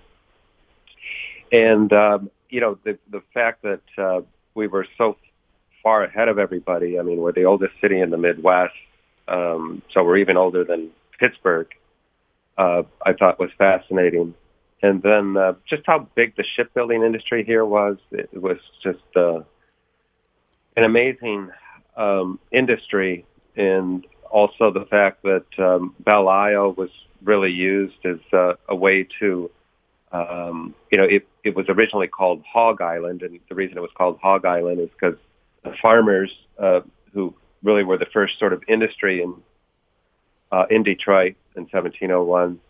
And 1.51 1.93
um, 1.93 2.31
you 2.49 2.61
know 2.61 2.79
the 2.85 2.99
the 3.11 3.23
fact 3.35 3.63
that 3.63 3.83
uh, 3.99 4.23
we 4.55 4.67
were 4.67 4.87
so 4.97 5.17
far 5.83 6.05
ahead 6.05 6.29
of 6.29 6.39
everybody. 6.39 6.99
I 6.99 7.03
mean, 7.03 7.19
we're 7.19 7.33
the 7.33 7.45
oldest 7.45 7.75
city 7.81 8.01
in 8.01 8.11
the 8.11 8.19
Midwest, 8.19 8.75
um, 9.29 9.83
so 9.93 10.05
we're 10.05 10.19
even 10.19 10.37
older 10.37 10.65
than 10.65 10.91
Pittsburgh 11.19 11.69
uh, 12.59 12.83
I 13.05 13.13
thought 13.13 13.39
was 13.39 13.51
fascinating. 13.59 14.35
And 14.83 15.03
then 15.03 15.37
uh, 15.37 15.55
just 15.69 15.83
how 15.87 16.09
big 16.15 16.37
the 16.37 16.45
shipbuilding 16.45 17.03
industry 17.03 17.45
here 17.45 17.65
was. 17.65 17.99
It 18.11 18.41
was 18.41 18.59
just 18.83 19.17
uh, 19.17 19.41
an 20.77 20.85
amazing 20.85 21.51
um, 21.97 22.39
industry, 22.51 23.25
and 23.57 24.07
also 24.31 24.71
the 24.71 24.87
fact 24.87 25.23
that 25.23 25.47
um, 25.59 25.95
Belle 26.01 26.29
Isle 26.29 26.73
was 26.73 26.91
really 27.23 27.53
used 27.53 28.05
as 28.05 28.19
uh, 28.33 28.55
a 28.69 28.75
way 28.75 29.07
to, 29.21 29.51
um, 30.11 30.75
you 30.91 30.99
know, 30.99 31.05
it, 31.05 31.27
it 31.45 31.55
was 31.55 31.67
originally 31.69 32.09
called 32.09 32.43
Hog 32.51 32.81
Island, 32.81 33.23
and 33.23 33.39
the 33.49 33.55
reason 33.55 33.77
it 33.77 33.83
was 33.83 33.91
called 33.95 34.19
Hog 34.21 34.45
Island 34.45 34.81
is 34.81 34.89
because 34.91 35.19
the 35.63 35.75
farmers 35.81 36.33
uh, 36.59 36.81
who 37.13 37.35
really 37.63 37.85
were 37.85 37.99
the 37.99 38.07
first 38.07 38.39
sort 38.39 38.53
of 38.53 38.63
industry 38.69 39.23
in 39.23 39.35
uh, 40.51 40.67
in 40.69 40.83
Detroit 40.83 41.35
in 41.57 41.63
1701, 41.63 42.61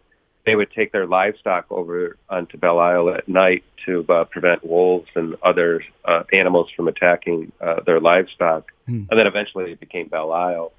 they 0.44 0.56
would 0.56 0.72
take 0.72 0.90
their 0.92 1.06
livestock 1.06 1.66
over 1.70 2.16
onto 2.28 2.58
Belle 2.58 2.80
Isle 2.80 3.10
at 3.10 3.28
night 3.28 3.64
to 3.86 4.04
uh, 4.08 4.24
prevent 4.24 4.66
wolves 4.66 5.08
and 5.14 5.36
other 5.42 5.82
uh, 6.04 6.24
animals 6.32 6.68
from 6.74 6.88
attacking 6.88 7.52
uh, 7.60 7.80
their 7.86 8.00
livestock. 8.00 8.72
Hmm. 8.86 9.04
And 9.10 9.18
then 9.18 9.26
eventually 9.26 9.72
it 9.72 9.80
became 9.80 10.08
Belle 10.08 10.32
Isle 10.32 10.72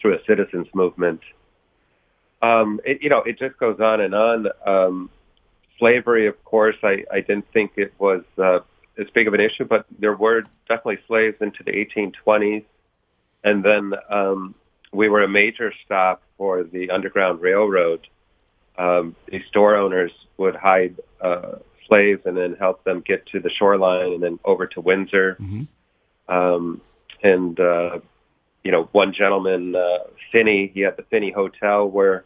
through 0.00 0.14
a 0.14 0.24
citizens 0.24 0.68
movement. 0.72 1.20
Um, 2.42 2.80
it, 2.84 3.02
you 3.02 3.08
know, 3.08 3.18
it 3.18 3.38
just 3.38 3.58
goes 3.58 3.80
on 3.80 4.00
and 4.00 4.14
on. 4.14 4.48
Um, 4.64 5.10
slavery, 5.78 6.26
of 6.26 6.42
course, 6.44 6.76
I, 6.82 7.04
I 7.12 7.20
didn't 7.20 7.50
think 7.52 7.72
it 7.76 7.92
was 7.98 8.22
uh, 8.38 8.60
as 8.98 9.08
big 9.12 9.26
of 9.26 9.34
an 9.34 9.40
issue, 9.40 9.64
but 9.64 9.84
there 9.98 10.14
were 10.14 10.42
definitely 10.68 10.98
slaves 11.08 11.36
into 11.40 11.64
the 11.64 11.72
1820s. 11.72 12.64
And 13.42 13.64
then 13.64 13.94
um, 14.08 14.54
we 14.92 15.08
were 15.08 15.22
a 15.22 15.28
major 15.28 15.72
stop 15.84 16.22
for 16.38 16.62
the 16.62 16.90
Underground 16.90 17.40
Railroad 17.40 18.06
um, 18.80 19.14
the 19.30 19.42
store 19.48 19.76
owners 19.76 20.12
would 20.38 20.56
hide 20.56 20.96
uh, 21.20 21.56
slaves 21.86 22.22
and 22.24 22.36
then 22.36 22.56
help 22.58 22.82
them 22.84 23.02
get 23.10 23.26
to 23.26 23.38
the 23.38 23.50
shoreline 23.50 24.12
and 24.14 24.22
then 24.22 24.38
over 24.44 24.66
to 24.66 24.80
Windsor. 24.80 25.36
Mm-hmm. 25.38 26.34
Um, 26.34 26.80
and, 27.22 27.60
uh, 27.60 27.98
you 28.64 28.72
know, 28.72 28.88
one 28.92 29.12
gentleman, 29.12 29.76
uh, 29.76 29.98
Finney, 30.32 30.70
he 30.72 30.80
had 30.80 30.96
the 30.96 31.02
Finney 31.10 31.30
Hotel 31.30 31.88
where 31.88 32.24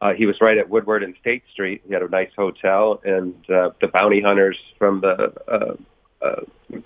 uh, 0.00 0.12
he 0.12 0.26
was 0.26 0.40
right 0.40 0.58
at 0.58 0.68
Woodward 0.68 1.02
and 1.02 1.14
State 1.20 1.42
Street. 1.52 1.82
He 1.86 1.92
had 1.92 2.02
a 2.02 2.08
nice 2.08 2.30
hotel, 2.36 3.00
and 3.04 3.34
uh, 3.50 3.70
the 3.80 3.88
bounty 3.88 4.20
hunters 4.20 4.58
from 4.78 5.00
the 5.00 5.32
uh, 5.48 5.76
uh, 6.24 6.80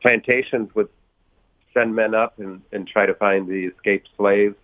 plantations 0.00 0.74
would 0.74 0.88
send 1.74 1.94
men 1.94 2.14
up 2.14 2.38
and, 2.38 2.62
and 2.72 2.86
try 2.86 3.04
to 3.04 3.14
find 3.14 3.48
the 3.48 3.66
escaped 3.66 4.08
slaves. 4.16 4.54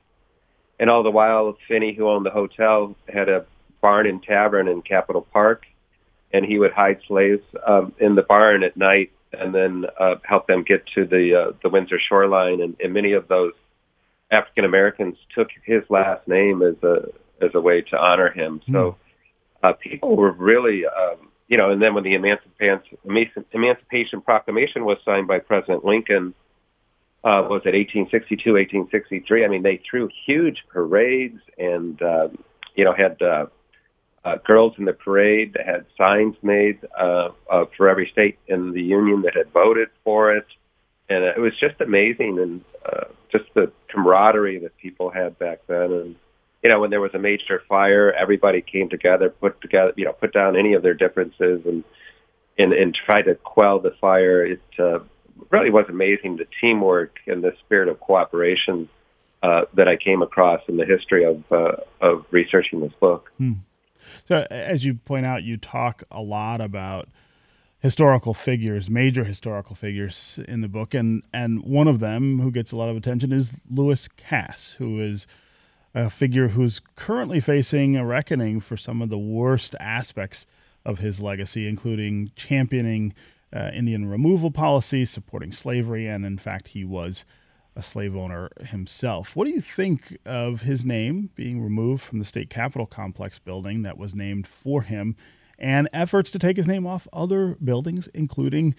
And 0.80 0.88
all 0.88 1.02
the 1.02 1.10
while, 1.10 1.56
Finney, 1.66 1.92
who 1.92 2.08
owned 2.08 2.24
the 2.24 2.30
hotel, 2.30 2.94
had 3.12 3.28
a 3.28 3.44
barn 3.80 4.06
and 4.06 4.22
tavern 4.22 4.68
in 4.68 4.82
Capitol 4.82 5.26
Park, 5.32 5.66
and 6.32 6.44
he 6.44 6.58
would 6.58 6.72
hide 6.72 7.00
slaves 7.06 7.42
um, 7.66 7.92
in 7.98 8.14
the 8.14 8.22
barn 8.22 8.62
at 8.62 8.76
night 8.76 9.12
and 9.32 9.54
then 9.54 9.84
uh, 9.98 10.16
help 10.24 10.46
them 10.46 10.62
get 10.62 10.86
to 10.86 11.04
the 11.04 11.34
uh, 11.34 11.52
the 11.62 11.68
Windsor 11.68 11.98
shoreline. 11.98 12.60
And, 12.60 12.76
and 12.82 12.92
many 12.92 13.12
of 13.12 13.28
those 13.28 13.52
African 14.30 14.64
Americans 14.64 15.16
took 15.34 15.48
his 15.64 15.82
last 15.90 16.26
name 16.26 16.62
as 16.62 16.82
a 16.82 17.08
as 17.44 17.50
a 17.54 17.60
way 17.60 17.82
to 17.82 17.98
honor 17.98 18.30
him. 18.30 18.60
Mm. 18.68 18.72
So 18.72 18.96
uh, 19.62 19.72
people 19.74 20.16
were 20.16 20.32
really, 20.32 20.86
um, 20.86 21.28
you 21.46 21.56
know. 21.56 21.70
And 21.70 21.80
then 21.80 21.94
when 21.94 22.04
the 22.04 22.14
Emancipation 22.14 23.00
Emancipation 23.52 24.20
Proclamation 24.22 24.84
was 24.84 24.98
signed 25.04 25.28
by 25.28 25.38
President 25.40 25.84
Lincoln 25.84 26.34
uh, 27.24 27.42
was 27.42 27.62
it 27.64 27.74
1862, 27.74 28.52
1863? 28.52 29.44
I 29.44 29.48
mean, 29.48 29.62
they 29.62 29.78
threw 29.78 30.08
huge 30.26 30.64
parades 30.68 31.40
and, 31.58 32.00
uh, 32.00 32.28
you 32.76 32.84
know, 32.84 32.94
had 32.94 33.20
uh, 33.20 33.46
uh, 34.24 34.36
girls 34.44 34.74
in 34.78 34.84
the 34.84 34.92
parade 34.92 35.54
that 35.54 35.66
had 35.66 35.86
signs 35.96 36.36
made 36.42 36.78
uh, 36.98 37.30
uh, 37.50 37.64
for 37.76 37.88
every 37.88 38.08
state 38.08 38.38
in 38.46 38.72
the 38.72 38.82
union 38.82 39.22
that 39.22 39.36
had 39.36 39.52
voted 39.52 39.88
for 40.04 40.34
it. 40.34 40.46
And 41.08 41.24
it 41.24 41.38
was 41.38 41.54
just 41.58 41.80
amazing 41.80 42.38
and 42.38 42.64
uh, 42.84 43.04
just 43.32 43.44
the 43.54 43.72
camaraderie 43.88 44.58
that 44.58 44.76
people 44.76 45.10
had 45.10 45.38
back 45.38 45.60
then. 45.66 45.92
And, 45.92 46.16
you 46.62 46.68
know, 46.68 46.80
when 46.80 46.90
there 46.90 47.00
was 47.00 47.14
a 47.14 47.18
major 47.18 47.62
fire, 47.68 48.12
everybody 48.12 48.60
came 48.60 48.88
together, 48.88 49.30
put 49.30 49.60
together, 49.60 49.92
you 49.96 50.04
know, 50.04 50.12
put 50.12 50.32
down 50.34 50.56
any 50.56 50.74
of 50.74 50.82
their 50.82 50.94
differences 50.94 51.62
and, 51.64 51.84
and, 52.58 52.72
and 52.72 52.94
try 52.94 53.22
to 53.22 53.34
quell 53.36 53.78
the 53.78 53.94
fire. 54.00 54.44
It, 54.44 54.60
uh, 54.78 54.98
really 55.50 55.70
was 55.70 55.86
amazing 55.88 56.36
the 56.36 56.46
teamwork 56.60 57.18
and 57.26 57.42
the 57.42 57.52
spirit 57.60 57.88
of 57.88 58.00
cooperation 58.00 58.88
uh, 59.42 59.62
that 59.74 59.88
I 59.88 59.96
came 59.96 60.22
across 60.22 60.62
in 60.68 60.76
the 60.76 60.84
history 60.84 61.24
of 61.24 61.42
uh, 61.50 61.76
of 62.00 62.24
researching 62.30 62.80
this 62.80 62.92
book. 63.00 63.30
Hmm. 63.38 63.52
So, 64.24 64.46
as 64.50 64.84
you 64.84 64.94
point 64.94 65.26
out, 65.26 65.42
you 65.42 65.56
talk 65.56 66.02
a 66.10 66.22
lot 66.22 66.60
about 66.60 67.08
historical 67.80 68.34
figures, 68.34 68.90
major 68.90 69.24
historical 69.24 69.76
figures 69.76 70.40
in 70.48 70.60
the 70.60 70.68
book, 70.68 70.94
and 70.94 71.22
and 71.32 71.62
one 71.62 71.88
of 71.88 72.00
them 72.00 72.40
who 72.40 72.50
gets 72.50 72.72
a 72.72 72.76
lot 72.76 72.88
of 72.88 72.96
attention 72.96 73.32
is 73.32 73.66
Lewis 73.70 74.08
Cass, 74.08 74.72
who 74.78 75.00
is 75.00 75.26
a 75.94 76.10
figure 76.10 76.48
who's 76.48 76.80
currently 76.96 77.40
facing 77.40 77.96
a 77.96 78.04
reckoning 78.04 78.60
for 78.60 78.76
some 78.76 79.00
of 79.00 79.08
the 79.08 79.18
worst 79.18 79.74
aspects 79.80 80.46
of 80.84 80.98
his 80.98 81.20
legacy, 81.20 81.66
including 81.66 82.30
championing 82.36 83.14
uh, 83.52 83.70
Indian 83.72 84.06
removal 84.06 84.50
policy, 84.50 85.04
supporting 85.04 85.52
slavery, 85.52 86.06
and 86.06 86.24
in 86.24 86.38
fact, 86.38 86.68
he 86.68 86.84
was 86.84 87.24
a 87.78 87.82
slave 87.82 88.16
owner 88.16 88.50
himself. 88.60 89.36
What 89.36 89.46
do 89.46 89.52
you 89.52 89.60
think 89.60 90.18
of 90.26 90.62
his 90.62 90.84
name 90.84 91.30
being 91.36 91.62
removed 91.62 92.02
from 92.02 92.18
the 92.18 92.24
state 92.24 92.50
capitol 92.50 92.86
complex 92.86 93.38
building 93.38 93.82
that 93.82 93.96
was 93.96 94.16
named 94.16 94.48
for 94.48 94.82
him, 94.82 95.14
and 95.60 95.88
efforts 95.92 96.32
to 96.32 96.40
take 96.40 96.56
his 96.56 96.66
name 96.66 96.86
off 96.88 97.06
other 97.12 97.56
buildings, 97.62 98.08
including 98.08 98.74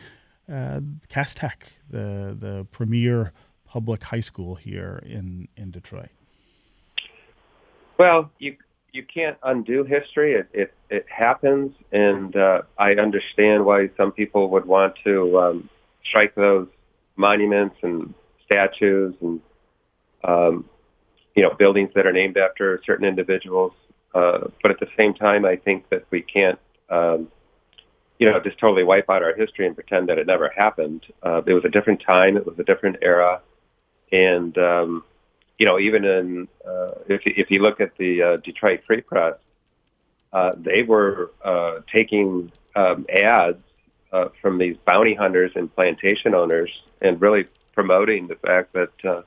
uh, 0.51 0.82
Cass 1.08 1.34
Tech, 1.34 1.79
the 1.89 2.36
the 2.38 2.68
premier 2.72 3.32
public 3.65 4.03
high 4.03 4.20
school 4.20 4.56
here 4.56 5.01
in 5.06 5.48
in 5.56 5.72
Detroit? 5.72 6.10
Well, 7.98 8.32
you 8.38 8.58
you 8.91 9.03
can't 9.03 9.38
undo 9.44 9.86
history. 9.86 10.34
It 10.34 10.50
it, 10.51 10.74
it 10.89 11.06
happens, 11.10 11.74
and 11.94 12.36
uh, 12.36 12.63
I 12.77 12.96
understand 12.96 13.65
why 13.65 13.91
some 13.96 14.12
people 14.12 14.50
would 14.50 14.65
want 14.65 14.96
to 15.06 15.39
um, 15.39 15.70
strike 16.03 16.36
those 16.36 16.68
monuments 17.15 17.77
and 17.82 18.13
statues 18.50 19.15
and 19.22 19.39
um, 20.24 20.65
you 21.36 21.44
know 21.44 21.53
buildings 21.53 21.91
that 21.96 22.06
are 22.06 22.13
named 22.13 22.38
after 22.38 22.82
certain 22.86 23.06
individuals. 23.06 23.74
Uh, 24.13 24.48
but 24.63 24.72
at 24.72 24.79
the 24.79 24.88
same 24.98 25.13
time, 25.13 25.46
I 25.46 25.56
think 25.56 25.88
that 25.89 26.06
we 26.10 26.22
can't 26.22 26.60
um, 26.89 27.27
you 28.18 28.29
know 28.29 28.39
just 28.39 28.58
totally 28.58 28.84
wipe 28.84 29.10
out 29.10 29.22
our 29.22 29.36
history 29.36 29.68
and 29.68 29.75
pretend 29.75 30.10
that 30.10 30.18
it 30.18 30.27
never 30.27 30.51
happened. 30.56 31.06
Uh, 31.22 31.41
it 31.46 31.53
was 31.53 31.65
a 31.65 31.70
different 31.70 32.01
time. 32.06 32.38
It 32.38 32.46
was 32.46 32.58
a 32.58 32.63
different 32.63 32.98
era, 33.01 33.41
and 34.12 34.58
um, 34.58 35.03
you 35.60 35.65
know, 35.65 35.77
even 35.77 36.06
in 36.06 36.48
uh, 36.68 36.91
if 37.08 37.22
if 37.25 37.51
you 37.51 37.62
look 37.62 37.79
at 37.79 37.91
the 37.98 38.22
uh, 38.22 38.38
Detroit 38.38 38.82
Free 38.88 39.01
Press, 39.01 39.36
uh, 40.34 40.51
they 40.58 40.84
were 40.84 41.32
uh, 41.44 41.79
taking 41.91 42.51
um, 42.75 43.06
ads 43.13 43.58
uh, 44.12 44.29
from 44.41 44.58
these 44.58 44.77
bounty 44.86 45.13
hunters 45.13 45.51
and 45.56 45.74
plantation 45.75 46.34
owners, 46.34 46.72
and 47.01 47.22
really 47.22 47.46
promoting 47.79 48.27
the 48.27 48.36
fact 48.36 48.74
that 48.74 48.91
uh, 49.09 49.21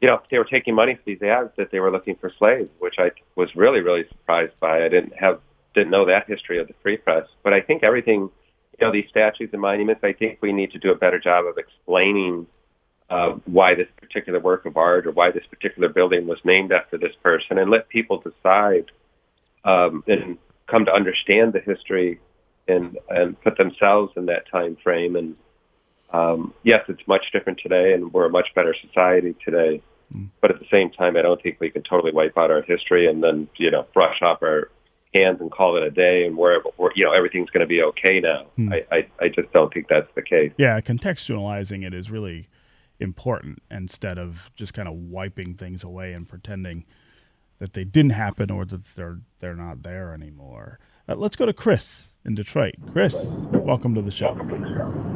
you 0.00 0.06
know 0.06 0.22
they 0.30 0.38
were 0.38 0.44
taking 0.44 0.72
money 0.72 0.94
for 0.94 1.02
these 1.04 1.20
ads 1.20 1.50
that 1.56 1.72
they 1.72 1.80
were 1.80 1.90
looking 1.90 2.14
for 2.14 2.30
slaves, 2.38 2.70
which 2.78 2.94
I 2.98 3.10
was 3.34 3.48
really 3.56 3.80
really 3.80 4.06
surprised 4.08 4.52
by. 4.60 4.84
I 4.84 4.88
didn't 4.88 5.14
have 5.16 5.40
didn't 5.74 5.90
know 5.90 6.04
that 6.04 6.28
history 6.28 6.60
of 6.60 6.68
the 6.68 6.74
Free 6.80 6.96
Press, 6.96 7.26
but 7.42 7.52
I 7.52 7.60
think 7.60 7.82
everything, 7.82 8.30
you 8.78 8.80
know, 8.80 8.92
these 8.92 9.08
statues 9.08 9.50
and 9.52 9.60
monuments. 9.60 10.04
I 10.04 10.12
think 10.12 10.38
we 10.42 10.52
need 10.52 10.70
to 10.70 10.78
do 10.78 10.92
a 10.92 10.94
better 10.94 11.18
job 11.18 11.44
of 11.44 11.58
explaining 11.58 12.46
uh, 13.10 13.32
why 13.46 13.74
this 13.74 13.88
particular 14.00 14.38
work 14.38 14.64
of 14.64 14.76
art 14.76 15.08
or 15.08 15.10
why 15.10 15.32
this 15.32 15.46
particular 15.50 15.88
building 15.88 16.28
was 16.28 16.38
named 16.44 16.70
after 16.70 16.96
this 16.96 17.16
person, 17.20 17.58
and 17.58 17.68
let 17.68 17.88
people 17.88 18.22
decide 18.30 18.92
um, 19.64 20.04
and 20.06 20.38
come 20.68 20.84
to 20.84 20.94
understand 20.94 21.52
the 21.52 21.58
history 21.58 22.20
and 22.68 22.96
and 23.10 23.40
put 23.40 23.58
themselves 23.58 24.12
in 24.16 24.26
that 24.26 24.48
time 24.48 24.76
frame. 24.84 25.16
And 25.16 25.34
um, 26.14 26.54
yes, 26.62 26.84
it's 26.88 27.02
much 27.08 27.32
different 27.32 27.58
today, 27.60 27.92
and 27.92 28.12
we're 28.12 28.26
a 28.26 28.30
much 28.30 28.54
better 28.54 28.74
society 28.86 29.34
today. 29.44 29.82
Mm. 30.14 30.30
But 30.40 30.52
at 30.52 30.60
the 30.60 30.66
same 30.70 30.90
time, 30.90 31.16
I 31.16 31.22
don't 31.22 31.42
think 31.42 31.56
we 31.58 31.70
can 31.70 31.82
totally 31.82 32.12
wipe 32.12 32.38
out 32.38 32.52
our 32.52 32.62
history 32.62 33.08
and 33.08 33.22
then 33.22 33.48
you 33.56 33.70
know 33.70 33.86
brush 33.92 34.22
off 34.22 34.42
our 34.42 34.70
hands 35.12 35.40
and 35.40 35.50
call 35.50 35.76
it 35.76 35.82
a 35.82 35.90
day 35.90 36.24
and 36.24 36.36
where, 36.36 36.60
where 36.76 36.92
you 36.94 37.04
know 37.04 37.12
everything's 37.12 37.50
going 37.50 37.62
to 37.62 37.66
be 37.66 37.82
okay 37.82 38.20
now. 38.20 38.46
Mm. 38.56 38.72
I, 38.72 38.96
I 38.96 39.06
I 39.20 39.28
just 39.28 39.52
don't 39.52 39.74
think 39.74 39.88
that's 39.88 40.08
the 40.14 40.22
case. 40.22 40.52
Yeah, 40.56 40.80
contextualizing 40.80 41.84
it 41.84 41.92
is 41.92 42.10
really 42.10 42.48
important 43.00 43.60
instead 43.68 44.16
of 44.16 44.52
just 44.54 44.72
kind 44.72 44.86
of 44.86 44.94
wiping 44.94 45.54
things 45.54 45.82
away 45.82 46.12
and 46.12 46.28
pretending 46.28 46.84
that 47.58 47.72
they 47.72 47.84
didn't 47.84 48.12
happen 48.12 48.52
or 48.52 48.64
that 48.64 48.84
they're 48.94 49.18
they're 49.40 49.56
not 49.56 49.82
there 49.82 50.14
anymore. 50.14 50.78
Uh, 51.06 51.14
let's 51.16 51.36
go 51.36 51.44
to 51.44 51.52
Chris 51.52 52.12
in 52.24 52.34
Detroit. 52.34 52.74
Chris, 52.92 53.14
welcome 53.52 53.94
to 53.94 54.00
the 54.00 54.10
show. 54.10 54.34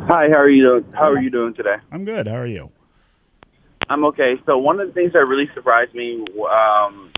Hi, 0.07 0.29
how 0.29 0.37
are 0.37 0.49
you 0.49 0.63
doing? 0.63 0.93
How 0.93 1.11
are 1.11 1.21
you 1.21 1.31
doing 1.31 1.55
today? 1.55 1.77
I'm 1.91 2.05
good. 2.05 2.27
How 2.27 2.37
are 2.37 2.47
you? 2.47 2.71
I'm 3.89 4.05
okay. 4.05 4.39
So 4.45 4.59
one 4.59 4.81
of 4.81 4.89
the 4.89 4.93
things 4.93 5.15
that 5.15 5.27
really 5.27 5.49
surprised 5.55 5.95
me 5.95 6.27
um, 6.53 7.11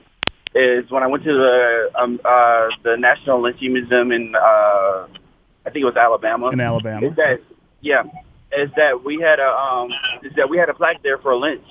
is 0.54 0.88
when 0.88 1.02
I 1.02 1.08
went 1.08 1.24
to 1.24 1.32
the 1.32 1.90
um, 1.96 2.20
uh, 2.24 2.68
the 2.84 2.96
National 2.96 3.40
Lynching 3.42 3.72
Museum 3.72 4.12
in 4.12 4.36
uh, 4.36 4.38
I 4.38 5.70
think 5.72 5.82
it 5.82 5.86
was 5.86 5.96
Alabama. 5.96 6.50
In 6.50 6.60
Alabama. 6.60 7.08
Is 7.08 7.16
that 7.16 7.40
yeah? 7.80 8.04
is 8.56 8.70
that 8.76 9.04
we 9.04 9.20
had 9.20 9.40
a 9.40 9.48
um, 9.48 9.90
is 10.22 10.32
that 10.36 10.48
we 10.48 10.58
had 10.58 10.68
a 10.68 10.74
plaque 10.74 11.02
there 11.02 11.18
for 11.18 11.32
a 11.32 11.36
lynch 11.36 11.66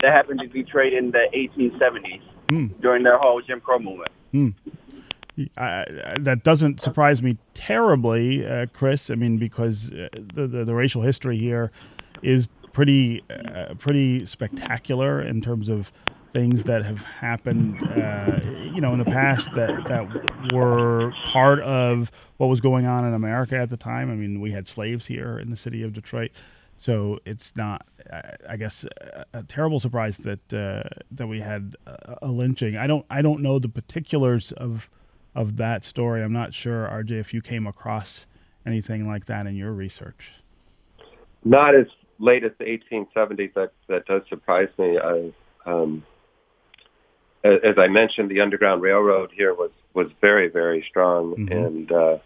that 0.00 0.12
happened 0.12 0.40
to 0.40 0.46
Detroit 0.48 0.92
in 0.92 1.12
the 1.12 1.28
1870s 1.34 2.22
mm. 2.48 2.80
during 2.82 3.04
the 3.04 3.16
whole 3.16 3.40
Jim 3.40 3.60
Crow 3.60 3.78
movement. 3.78 4.10
Mm. 4.34 4.54
Uh, 5.56 5.84
that 6.20 6.42
doesn't 6.44 6.78
surprise 6.80 7.22
me 7.22 7.38
terribly, 7.54 8.46
uh, 8.46 8.66
Chris. 8.72 9.08
I 9.10 9.14
mean, 9.14 9.38
because 9.38 9.90
uh, 9.90 10.08
the, 10.12 10.46
the, 10.46 10.64
the 10.64 10.74
racial 10.74 11.02
history 11.02 11.38
here 11.38 11.72
is 12.22 12.48
pretty 12.72 13.22
uh, 13.30 13.74
pretty 13.78 14.26
spectacular 14.26 15.20
in 15.22 15.40
terms 15.40 15.68
of 15.68 15.92
things 16.32 16.64
that 16.64 16.82
have 16.84 17.04
happened, 17.04 17.78
uh, 17.92 18.40
you 18.62 18.80
know, 18.80 18.92
in 18.92 18.98
the 18.98 19.04
past 19.06 19.52
that 19.54 19.84
that 19.86 20.52
were 20.52 21.12
part 21.26 21.60
of 21.60 22.10
what 22.36 22.48
was 22.48 22.60
going 22.60 22.84
on 22.86 23.06
in 23.06 23.14
America 23.14 23.56
at 23.56 23.70
the 23.70 23.76
time. 23.76 24.10
I 24.10 24.14
mean, 24.14 24.40
we 24.40 24.52
had 24.52 24.68
slaves 24.68 25.06
here 25.06 25.38
in 25.38 25.50
the 25.50 25.56
city 25.56 25.82
of 25.82 25.94
Detroit, 25.94 26.30
so 26.76 27.18
it's 27.24 27.56
not, 27.56 27.86
I 28.48 28.56
guess, 28.56 28.84
a 29.32 29.42
terrible 29.44 29.80
surprise 29.80 30.18
that 30.18 30.52
uh, 30.52 30.88
that 31.10 31.26
we 31.26 31.40
had 31.40 31.76
a 32.20 32.28
lynching. 32.28 32.76
I 32.76 32.86
don't 32.86 33.06
I 33.08 33.22
don't 33.22 33.40
know 33.40 33.58
the 33.58 33.68
particulars 33.70 34.52
of 34.52 34.90
of 35.34 35.56
that 35.56 35.84
story. 35.84 36.22
I'm 36.22 36.32
not 36.32 36.54
sure, 36.54 36.88
RJ, 36.88 37.12
if 37.12 37.34
you 37.34 37.40
came 37.40 37.66
across 37.66 38.26
anything 38.66 39.06
like 39.06 39.26
that 39.26 39.46
in 39.46 39.56
your 39.56 39.72
research. 39.72 40.32
Not 41.44 41.74
as 41.74 41.86
late 42.18 42.44
as 42.44 42.52
the 42.58 42.64
1870s. 42.64 43.54
That 43.54 43.72
that 43.88 44.06
does 44.06 44.22
surprise 44.28 44.68
me. 44.78 44.98
I, 44.98 45.32
um, 45.66 46.04
as 47.44 47.76
I 47.76 47.88
mentioned, 47.88 48.30
the 48.30 48.40
Underground 48.40 48.82
Railroad 48.82 49.30
here 49.32 49.52
was 49.54 49.70
was 49.94 50.08
very 50.20 50.48
very 50.48 50.84
strong, 50.88 51.34
mm-hmm. 51.34 51.52
and 51.52 51.92
uh, 51.92 52.18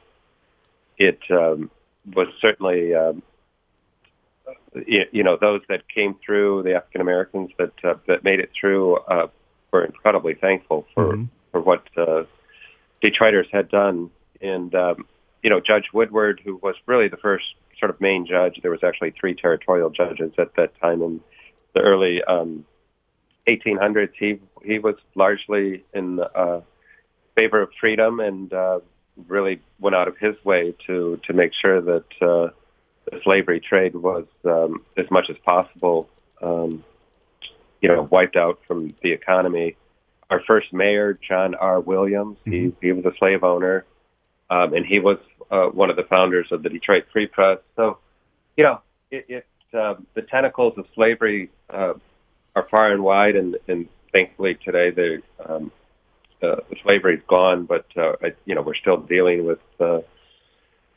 it 0.98 1.20
um, 1.30 1.70
was 2.14 2.28
certainly. 2.40 2.94
Um, 2.94 3.22
you, 4.86 5.22
know 5.22 5.38
those 5.40 5.62
that 5.70 5.88
came 5.88 6.16
through 6.24 6.62
the 6.62 6.74
African 6.74 7.00
Americans 7.00 7.50
that 7.58 7.72
uh, 7.82 7.94
that 8.06 8.24
made 8.24 8.40
it 8.40 8.50
through 8.58 8.96
uh, 8.96 9.28
were 9.72 9.86
incredibly 9.86 10.34
thankful 10.34 10.86
for 10.94 11.14
mm-hmm. 11.14 11.24
for 11.50 11.62
what 11.62 11.82
uh, 11.96 12.24
Detroiters 13.10 13.46
had 13.52 13.68
done, 13.68 14.10
and 14.40 14.74
um, 14.74 15.06
you 15.42 15.50
know 15.50 15.60
Judge 15.60 15.86
Woodward, 15.92 16.40
who 16.44 16.56
was 16.56 16.74
really 16.86 17.08
the 17.08 17.16
first 17.16 17.44
sort 17.78 17.90
of 17.90 18.00
main 18.00 18.26
judge. 18.26 18.58
There 18.62 18.70
was 18.70 18.82
actually 18.82 19.12
three 19.18 19.34
territorial 19.34 19.90
judges 19.90 20.32
at 20.38 20.54
that 20.56 20.78
time 20.80 21.02
in 21.02 21.20
the 21.74 21.80
early 21.80 22.22
um, 22.24 22.64
1800s. 23.46 24.10
He 24.18 24.40
he 24.64 24.78
was 24.78 24.96
largely 25.14 25.84
in 25.94 26.20
uh, 26.34 26.60
favor 27.34 27.62
of 27.62 27.70
freedom 27.78 28.18
and 28.20 28.52
uh, 28.52 28.80
really 29.28 29.60
went 29.78 29.94
out 29.94 30.08
of 30.08 30.16
his 30.18 30.34
way 30.44 30.74
to 30.86 31.20
to 31.26 31.32
make 31.32 31.52
sure 31.54 31.80
that 31.80 32.04
uh, 32.20 32.48
the 33.10 33.20
slavery 33.22 33.60
trade 33.60 33.94
was 33.94 34.24
um, 34.44 34.82
as 34.96 35.06
much 35.10 35.30
as 35.30 35.36
possible, 35.44 36.08
um, 36.42 36.84
you 37.80 37.88
know, 37.88 38.08
wiped 38.10 38.36
out 38.36 38.58
from 38.66 38.94
the 39.02 39.12
economy. 39.12 39.76
Our 40.30 40.40
first 40.46 40.72
mayor, 40.72 41.18
John 41.26 41.54
R. 41.54 41.80
Williams, 41.80 42.38
mm-hmm. 42.46 42.70
he 42.80 42.88
he 42.88 42.92
was 42.92 43.04
a 43.04 43.16
slave 43.18 43.44
owner, 43.44 43.84
um, 44.50 44.74
and 44.74 44.84
he 44.84 44.98
was 44.98 45.18
uh, 45.50 45.66
one 45.66 45.90
of 45.90 45.96
the 45.96 46.04
founders 46.04 46.48
of 46.50 46.62
the 46.62 46.68
Detroit 46.68 47.04
Free 47.12 47.26
Press. 47.26 47.58
So, 47.76 47.98
you 48.56 48.64
know, 48.64 48.80
it, 49.10 49.26
it 49.28 49.46
uh, 49.72 49.94
the 50.14 50.22
tentacles 50.22 50.74
of 50.78 50.86
slavery 50.94 51.50
uh, 51.70 51.94
are 52.54 52.66
far 52.70 52.92
and 52.92 53.02
wide, 53.02 53.36
and, 53.36 53.56
and 53.68 53.88
thankfully 54.12 54.58
today 54.64 54.90
the 54.90 55.22
um, 55.48 55.70
uh, 56.42 56.56
the 56.70 56.76
slavery 56.82 57.16
is 57.16 57.22
gone, 57.28 57.64
but 57.64 57.86
uh, 57.96 58.12
you 58.44 58.54
know 58.54 58.62
we're 58.62 58.74
still 58.74 58.96
dealing 58.96 59.46
with 59.46 59.58
uh, 59.80 60.00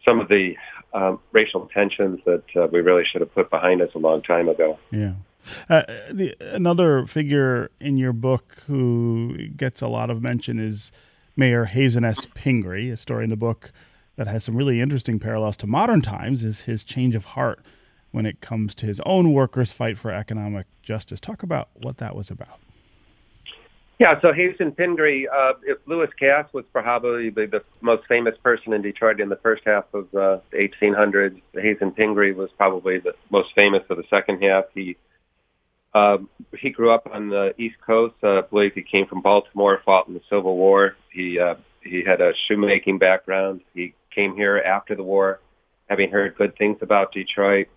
some 0.05 0.19
of 0.19 0.27
the 0.27 0.55
um, 0.93 1.19
racial 1.31 1.69
tensions 1.73 2.19
that 2.25 2.43
uh, 2.55 2.67
we 2.71 2.79
really 2.81 3.03
should 3.05 3.21
have 3.21 3.33
put 3.33 3.49
behind 3.49 3.81
us 3.81 3.89
a 3.95 3.99
long 3.99 4.21
time 4.21 4.49
ago. 4.49 4.79
Yeah. 4.91 5.13
Uh, 5.69 5.83
the, 6.11 6.35
another 6.41 7.05
figure 7.07 7.71
in 7.79 7.97
your 7.97 8.13
book 8.13 8.63
who 8.67 9.47
gets 9.49 9.81
a 9.81 9.87
lot 9.87 10.09
of 10.09 10.21
mention 10.21 10.59
is 10.59 10.91
Mayor 11.35 11.65
Hazen 11.65 12.03
S. 12.03 12.27
Pingree. 12.33 12.89
A 12.89 12.97
story 12.97 13.23
in 13.23 13.29
the 13.29 13.37
book 13.37 13.71
that 14.15 14.27
has 14.27 14.43
some 14.43 14.55
really 14.55 14.81
interesting 14.81 15.19
parallels 15.19 15.55
to 15.57 15.67
modern 15.67 16.01
times 16.01 16.43
is 16.43 16.61
his 16.61 16.83
change 16.83 17.15
of 17.15 17.25
heart 17.25 17.61
when 18.11 18.25
it 18.25 18.41
comes 18.41 18.75
to 18.75 18.85
his 18.85 18.99
own 19.05 19.31
workers' 19.31 19.71
fight 19.71 19.97
for 19.97 20.11
economic 20.11 20.65
justice. 20.81 21.19
Talk 21.19 21.43
about 21.43 21.69
what 21.73 21.97
that 21.97 22.15
was 22.15 22.29
about. 22.29 22.59
Yeah, 23.99 24.19
so 24.21 24.31
Hazen 24.31 24.71
Pingree, 24.71 25.27
uh, 25.27 25.53
if 25.63 25.77
Lewis 25.85 26.09
Cass 26.17 26.47
was 26.53 26.63
probably 26.71 27.29
the, 27.29 27.61
most 27.81 28.07
famous 28.07 28.37
person 28.41 28.71
in 28.71 28.81
Detroit 28.81 29.19
in 29.19 29.27
the 29.27 29.35
first 29.35 29.63
half 29.65 29.85
of 29.93 30.05
uh, 30.15 30.39
the 30.51 30.69
1800s, 30.81 31.41
Hazen 31.53 31.91
Pingree 31.91 32.31
was 32.31 32.49
probably 32.57 32.99
the 32.99 33.13
most 33.29 33.53
famous 33.53 33.83
of 33.89 33.97
the 33.97 34.05
second 34.09 34.41
half. 34.41 34.65
He 34.73 34.95
um, 35.93 36.29
he 36.57 36.69
grew 36.69 36.91
up 36.91 37.07
on 37.11 37.29
the 37.29 37.53
East 37.57 37.77
Coast. 37.85 38.15
Uh, 38.23 38.39
I 38.39 38.41
believe 38.41 38.73
he 38.73 38.83
came 38.83 39.07
from 39.07 39.21
Baltimore, 39.21 39.81
fought 39.83 40.07
in 40.07 40.13
the 40.13 40.21
Civil 40.29 40.55
War. 40.55 40.95
He 41.11 41.39
uh, 41.39 41.55
he 41.81 42.03
had 42.03 42.21
a 42.21 42.33
shoemaking 42.47 42.99
background. 42.99 43.61
He 43.73 43.93
came 44.13 44.35
here 44.35 44.57
after 44.57 44.95
the 44.95 45.03
war, 45.03 45.39
having 45.89 46.11
heard 46.11 46.35
good 46.35 46.55
things 46.57 46.77
about 46.81 47.11
Detroit, 47.11 47.67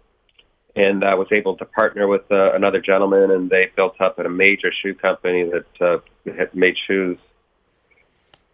and 0.76 1.04
I 1.04 1.14
was 1.14 1.28
able 1.30 1.56
to 1.56 1.64
partner 1.64 2.06
with 2.06 2.30
uh, 2.30 2.52
another 2.52 2.80
gentleman, 2.80 3.30
and 3.30 3.48
they 3.48 3.70
built 3.76 4.00
up 4.00 4.18
a 4.18 4.28
major 4.28 4.72
shoe 4.72 4.94
company 4.94 5.44
that 5.44 5.80
uh, 5.80 5.98
had 6.36 6.54
made 6.54 6.76
shoes 6.86 7.18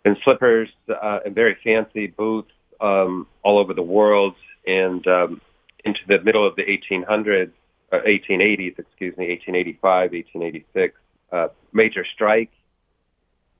and 0.04 0.16
slippers 0.22 0.68
uh, 0.88 1.20
and 1.24 1.34
very 1.34 1.56
fancy 1.62 2.06
boots 2.06 2.52
um, 2.80 3.26
all 3.42 3.58
over 3.58 3.74
the 3.74 3.82
world. 3.82 4.34
And 4.66 5.06
um, 5.06 5.40
into 5.84 6.00
the 6.06 6.20
middle 6.20 6.46
of 6.46 6.56
the 6.56 6.64
1800s, 6.64 7.52
uh, 7.92 8.00
1880s, 8.00 8.78
excuse 8.78 9.16
me, 9.16 9.28
1885, 9.28 10.12
1886, 10.12 10.98
uh, 11.32 11.48
major 11.72 12.04
strike 12.04 12.50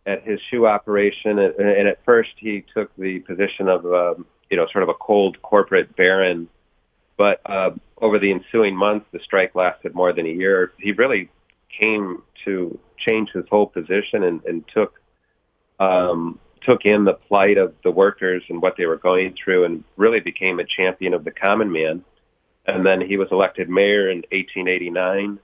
at 0.08 0.24
his 0.24 0.40
shoe 0.50 0.66
operation, 0.66 1.38
and, 1.38 1.54
and 1.58 1.86
at 1.86 2.02
first 2.04 2.30
he 2.36 2.64
took 2.74 2.94
the 2.96 3.18
position 3.20 3.68
of 3.68 3.84
um, 3.86 4.26
you 4.50 4.56
know 4.56 4.66
sort 4.72 4.82
of 4.82 4.88
a 4.88 4.94
cold 4.94 5.40
corporate 5.42 5.94
baron. 5.96 6.48
But 7.16 7.40
uh, 7.46 7.72
over 8.00 8.18
the 8.18 8.30
ensuing 8.30 8.76
months, 8.76 9.06
the 9.12 9.20
strike 9.20 9.54
lasted 9.54 9.94
more 9.94 10.12
than 10.12 10.24
a 10.24 10.30
year. 10.30 10.72
He 10.78 10.92
really 10.92 11.28
came 11.68 12.22
to 12.44 12.78
change 12.96 13.30
his 13.30 13.44
whole 13.50 13.66
position 13.66 14.22
and, 14.22 14.42
and 14.44 14.64
took 14.68 15.00
um, 15.78 16.38
took 16.62 16.84
in 16.84 17.04
the 17.04 17.14
plight 17.14 17.58
of 17.58 17.74
the 17.84 17.90
workers 17.90 18.42
and 18.48 18.62
what 18.62 18.76
they 18.76 18.86
were 18.86 18.96
going 18.96 19.34
through, 19.34 19.64
and 19.64 19.84
really 19.96 20.20
became 20.20 20.58
a 20.58 20.64
champion 20.64 21.12
of 21.12 21.24
the 21.24 21.30
common 21.30 21.70
man. 21.70 22.04
And 22.68 22.86
then 22.86 23.00
he 23.00 23.16
was 23.16 23.28
elected 23.32 23.68
mayor 23.68 24.10
in 24.10 24.18
1889 24.30 25.40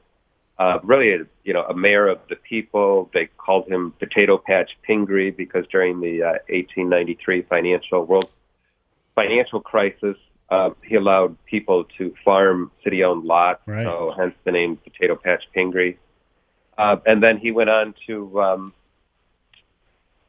uh, 0.59 0.79
really, 0.83 1.13
a, 1.13 1.27
you 1.43 1.53
know, 1.53 1.65
a 1.65 1.75
mayor 1.75 2.07
of 2.07 2.21
the 2.29 2.37
people. 2.37 3.11
They 3.13 3.27
called 3.27 3.67
him 3.69 3.93
Potato 3.99 4.39
Patch 4.39 4.77
Pingree 4.83 5.31
because 5.31 5.67
during 5.67 6.01
the 6.01 6.23
uh, 6.23 6.33
1893 6.49 7.43
financial 7.43 8.05
world 8.05 8.31
financial 9.15 9.61
crisis, 9.61 10.17
uh, 10.51 10.71
he 10.85 10.95
allowed 10.95 11.37
people 11.45 11.85
to 11.99 12.15
farm 12.25 12.71
city-owned 12.83 13.25
lots. 13.25 13.63
Right. 13.67 13.85
So 13.85 14.15
hence 14.17 14.35
the 14.45 14.53
name 14.53 14.77
Potato 14.77 15.17
Patch 15.17 15.45
Pingree. 15.53 15.99
Uh, 16.79 16.97
and 17.07 17.23
then 17.23 17.39
he 17.39 17.51
went 17.51 17.71
on 17.71 17.95
to 18.07 18.41
um, 18.41 18.73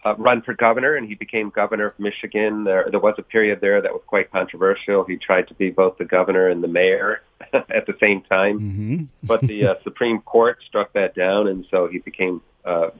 uh, 0.05 0.15
run 0.17 0.43
for 0.43 0.53
governor, 0.53 0.95
and 0.95 1.07
he 1.07 1.15
became 1.15 1.49
governor 1.49 1.87
of 1.87 1.99
Michigan. 1.99 2.63
There, 2.63 2.87
there 2.91 2.99
was 2.99 3.15
a 3.17 3.23
period 3.23 3.59
there 3.59 3.81
that 3.81 3.91
was 3.91 4.03
quite 4.05 4.31
controversial. 4.31 5.03
He 5.03 5.17
tried 5.17 5.47
to 5.47 5.55
be 5.55 5.71
both 5.71 5.97
the 5.97 6.05
governor 6.05 6.47
and 6.47 6.63
the 6.63 6.67
mayor 6.67 7.23
at 7.53 7.87
the 7.87 7.95
same 7.99 8.21
time, 8.21 8.59
mm-hmm. 8.59 9.03
but 9.23 9.41
the 9.41 9.67
uh, 9.67 9.75
Supreme 9.83 10.21
Court 10.21 10.59
struck 10.67 10.93
that 10.93 11.15
down, 11.15 11.47
and 11.47 11.65
so 11.71 11.87
he 11.87 11.97
became 11.97 12.41
uh, 12.63 12.91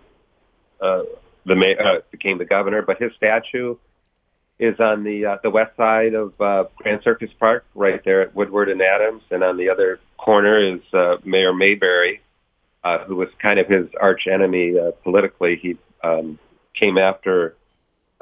uh, 0.82 1.04
the 1.46 1.56
mayor, 1.56 1.80
uh, 1.80 2.00
became 2.10 2.39
the 2.39 2.46
governor. 2.46 2.82
But 2.82 3.00
his 3.00 3.12
statue 3.15 3.78
is 4.58 4.80
on 4.80 5.04
the 5.04 5.26
uh, 5.26 5.38
the 5.44 5.52
west 5.52 5.78
side 5.78 6.15
of 6.15 6.34
uh, 6.41 6.65
Grand 6.78 7.02
Circus 7.04 7.30
Park, 7.39 7.65
right 7.76 8.04
there 8.04 8.24
at 8.24 8.34
Woodward 8.34 8.68
and 8.68 8.82
Adams, 8.82 9.22
and 9.30 9.44
on 9.44 9.58
the 9.58 9.70
other 9.70 10.00
corner 10.18 10.58
is 10.58 10.82
uh, 10.91 11.18
Mayor 11.24 11.54
Maybury, 11.54 12.22
uh, 12.84 13.00
who 13.06 13.15
was 13.15 13.30
kind 13.39 13.60
of 13.60 13.68
his 13.68 13.86
arch 14.02 14.26
enemy 14.26 14.74
uh, 14.80 14.89
politically. 15.04 15.58
He 15.62 15.78
um, 16.04 16.39
came 16.76 16.98
after 16.98 17.56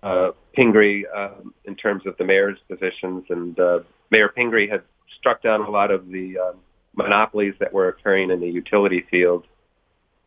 uh, 0.02 0.32
Pingree 0.54 1.06
uh, 1.06 1.32
in 1.66 1.76
terms 1.76 2.06
of 2.06 2.18
the 2.18 2.24
mayor's 2.24 2.60
positions, 2.70 3.26
and 3.30 3.60
uh, 3.60 3.80
Mayor 4.12 4.30
Pingree 4.30 4.68
had 4.68 4.84
struck 5.18 5.42
down 5.42 5.62
a 5.62 5.70
lot 5.70 5.92
of 5.92 6.10
the 6.10 6.38
uh, 6.38 6.54
monopolies 6.96 7.56
that 7.60 7.74
were 7.74 7.88
occurring 7.88 8.32
in 8.32 8.39
the 8.39 8.48
utility 8.48 9.06
field, 9.10 9.46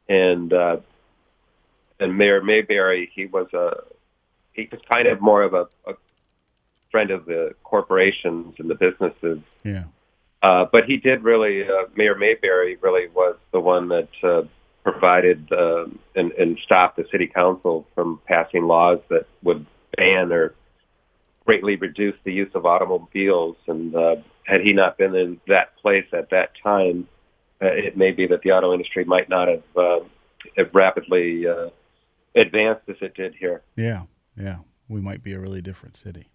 and 0.08 0.52
uh, 0.52 0.78
and 2.00 2.16
Mayor 2.16 2.42
Maybury, 2.42 3.10
he 3.14 3.26
was 3.26 3.52
a 3.52 3.82
he 4.52 4.68
was 4.70 4.80
kind 4.88 5.06
of 5.06 5.20
more 5.20 5.42
of 5.42 5.54
a, 5.54 5.68
a 5.86 5.94
friend 6.90 7.10
of 7.10 7.26
the 7.26 7.54
corporations 7.62 8.54
and 8.58 8.70
the 8.70 8.74
businesses. 8.74 9.40
Yeah. 9.64 9.84
Uh, 10.42 10.64
but 10.70 10.84
he 10.84 10.96
did 10.96 11.24
really, 11.24 11.66
uh, 11.68 11.84
Mayor 11.96 12.14
Maybury 12.14 12.76
really 12.76 13.08
was 13.08 13.36
the 13.52 13.60
one 13.60 13.88
that 13.88 14.08
uh, 14.22 14.42
provided 14.86 15.52
uh, 15.52 15.84
and, 16.14 16.30
and 16.32 16.56
stopped 16.62 16.96
the 16.96 17.04
city 17.10 17.26
council 17.26 17.84
from 17.96 18.20
passing 18.24 18.68
laws 18.68 19.00
that 19.08 19.26
would 19.42 19.66
ban 19.96 20.30
or 20.30 20.54
greatly 21.44 21.74
reduce 21.74 22.14
the 22.22 22.32
use 22.32 22.52
of 22.54 22.64
automobiles. 22.64 23.56
And 23.66 23.96
uh, 23.96 24.16
had 24.44 24.60
he 24.60 24.72
not 24.72 24.96
been 24.96 25.16
in 25.16 25.40
that 25.48 25.76
place 25.78 26.06
at 26.12 26.30
that 26.30 26.52
time, 26.62 27.08
uh, 27.60 27.66
it 27.66 27.96
may 27.96 28.12
be 28.12 28.28
that 28.28 28.42
the 28.42 28.52
auto 28.52 28.72
industry 28.72 29.04
might 29.04 29.28
not 29.28 29.48
have, 29.48 29.76
uh, 29.76 30.00
have 30.56 30.72
rapidly 30.72 31.48
uh, 31.48 31.70
advanced 32.36 32.82
as 32.88 32.96
it 33.00 33.14
did 33.16 33.34
here. 33.34 33.62
Yeah, 33.74 34.04
yeah. 34.36 34.58
We 34.88 35.00
might 35.00 35.24
be 35.24 35.32
a 35.32 35.40
really 35.40 35.62
different 35.62 35.96
city. 35.96 36.28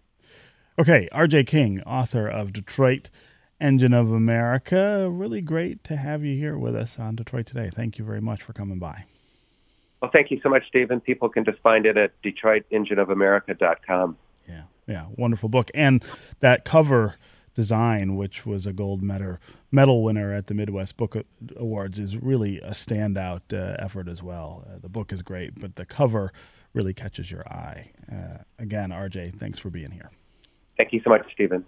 Okay, 0.78 1.08
RJ 1.10 1.46
King, 1.46 1.80
author 1.84 2.28
of 2.28 2.52
Detroit 2.52 3.08
Engine 3.62 3.94
of 3.94 4.10
America. 4.10 5.08
Really 5.08 5.40
great 5.40 5.84
to 5.84 5.96
have 5.96 6.24
you 6.24 6.36
here 6.36 6.58
with 6.58 6.74
us 6.74 6.98
on 6.98 7.14
Detroit 7.14 7.46
Today. 7.46 7.70
Thank 7.72 7.96
you 7.96 8.04
very 8.04 8.20
much 8.20 8.42
for 8.42 8.52
coming 8.52 8.80
by. 8.80 9.04
Well, 10.00 10.10
thank 10.12 10.32
you 10.32 10.40
so 10.42 10.48
much, 10.48 10.66
Stephen. 10.66 11.00
People 11.00 11.28
can 11.28 11.44
just 11.44 11.60
find 11.60 11.86
it 11.86 11.96
at 11.96 12.10
DetroitEngineOfAmerica.com. 12.22 14.16
Yeah, 14.48 14.62
yeah, 14.88 15.06
wonderful 15.16 15.48
book. 15.48 15.70
And 15.74 16.04
that 16.40 16.64
cover 16.64 17.14
design, 17.54 18.16
which 18.16 18.44
was 18.44 18.66
a 18.66 18.72
gold 18.72 19.00
medal 19.00 19.38
medal 19.70 20.02
winner 20.02 20.34
at 20.34 20.48
the 20.48 20.54
Midwest 20.54 20.96
Book 20.96 21.16
Awards, 21.54 22.00
is 22.00 22.16
really 22.16 22.58
a 22.58 22.70
standout 22.70 23.52
uh, 23.52 23.76
effort 23.78 24.08
as 24.08 24.24
well. 24.24 24.66
Uh, 24.66 24.78
the 24.80 24.88
book 24.88 25.12
is 25.12 25.22
great, 25.22 25.60
but 25.60 25.76
the 25.76 25.86
cover 25.86 26.32
really 26.74 26.94
catches 26.94 27.30
your 27.30 27.46
eye. 27.46 27.92
Uh, 28.10 28.38
again, 28.58 28.90
RJ, 28.90 29.36
thanks 29.36 29.60
for 29.60 29.70
being 29.70 29.92
here. 29.92 30.10
Thank 30.76 30.92
you 30.92 31.00
so 31.04 31.10
much, 31.10 31.30
Stephen. 31.32 31.64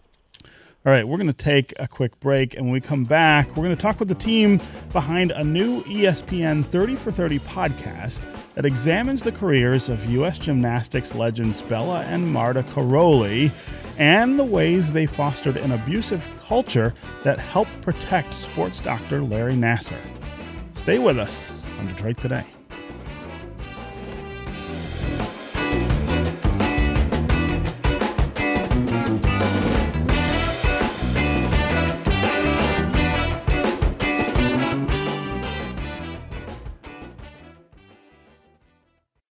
All 0.87 0.92
right, 0.92 1.09
we're 1.09 1.16
going 1.16 1.29
to 1.29 1.33
take 1.33 1.73
a 1.81 1.88
quick 1.88 2.20
break, 2.20 2.55
and 2.55 2.66
when 2.66 2.75
we 2.75 2.81
come 2.83 3.05
back, 3.05 3.49
we're 3.49 3.64
going 3.64 3.70
to 3.70 3.77
talk 3.77 3.99
with 3.99 4.11
the 4.11 4.14
team 4.14 4.61
behind 4.92 5.31
a 5.31 5.42
new 5.42 5.81
ESPN 5.85 6.62
30 6.62 6.94
for 6.94 7.11
30 7.11 7.38
podcast 7.38 8.20
that 8.53 8.66
examines 8.66 9.23
the 9.23 9.33
careers 9.33 9.88
of 9.88 10.05
U.S. 10.11 10.37
gymnastics 10.37 11.14
legends 11.14 11.62
Bela 11.62 12.03
and 12.03 12.31
Marta 12.31 12.62
Karolyi 12.64 13.51
and 13.97 14.38
the 14.38 14.44
ways 14.44 14.92
they 14.92 15.07
fostered 15.07 15.57
an 15.57 15.73
abusive 15.73 16.29
culture 16.37 16.92
that 17.23 17.38
helped 17.38 17.81
protect 17.81 18.35
sports 18.35 18.83
doctor 18.83 19.23
Larry 19.23 19.55
Nassar. 19.55 19.97
Stay 20.75 20.99
with 20.99 21.18
us 21.18 21.64
on 21.79 21.87
Detroit 21.87 22.18
Today. 22.18 22.44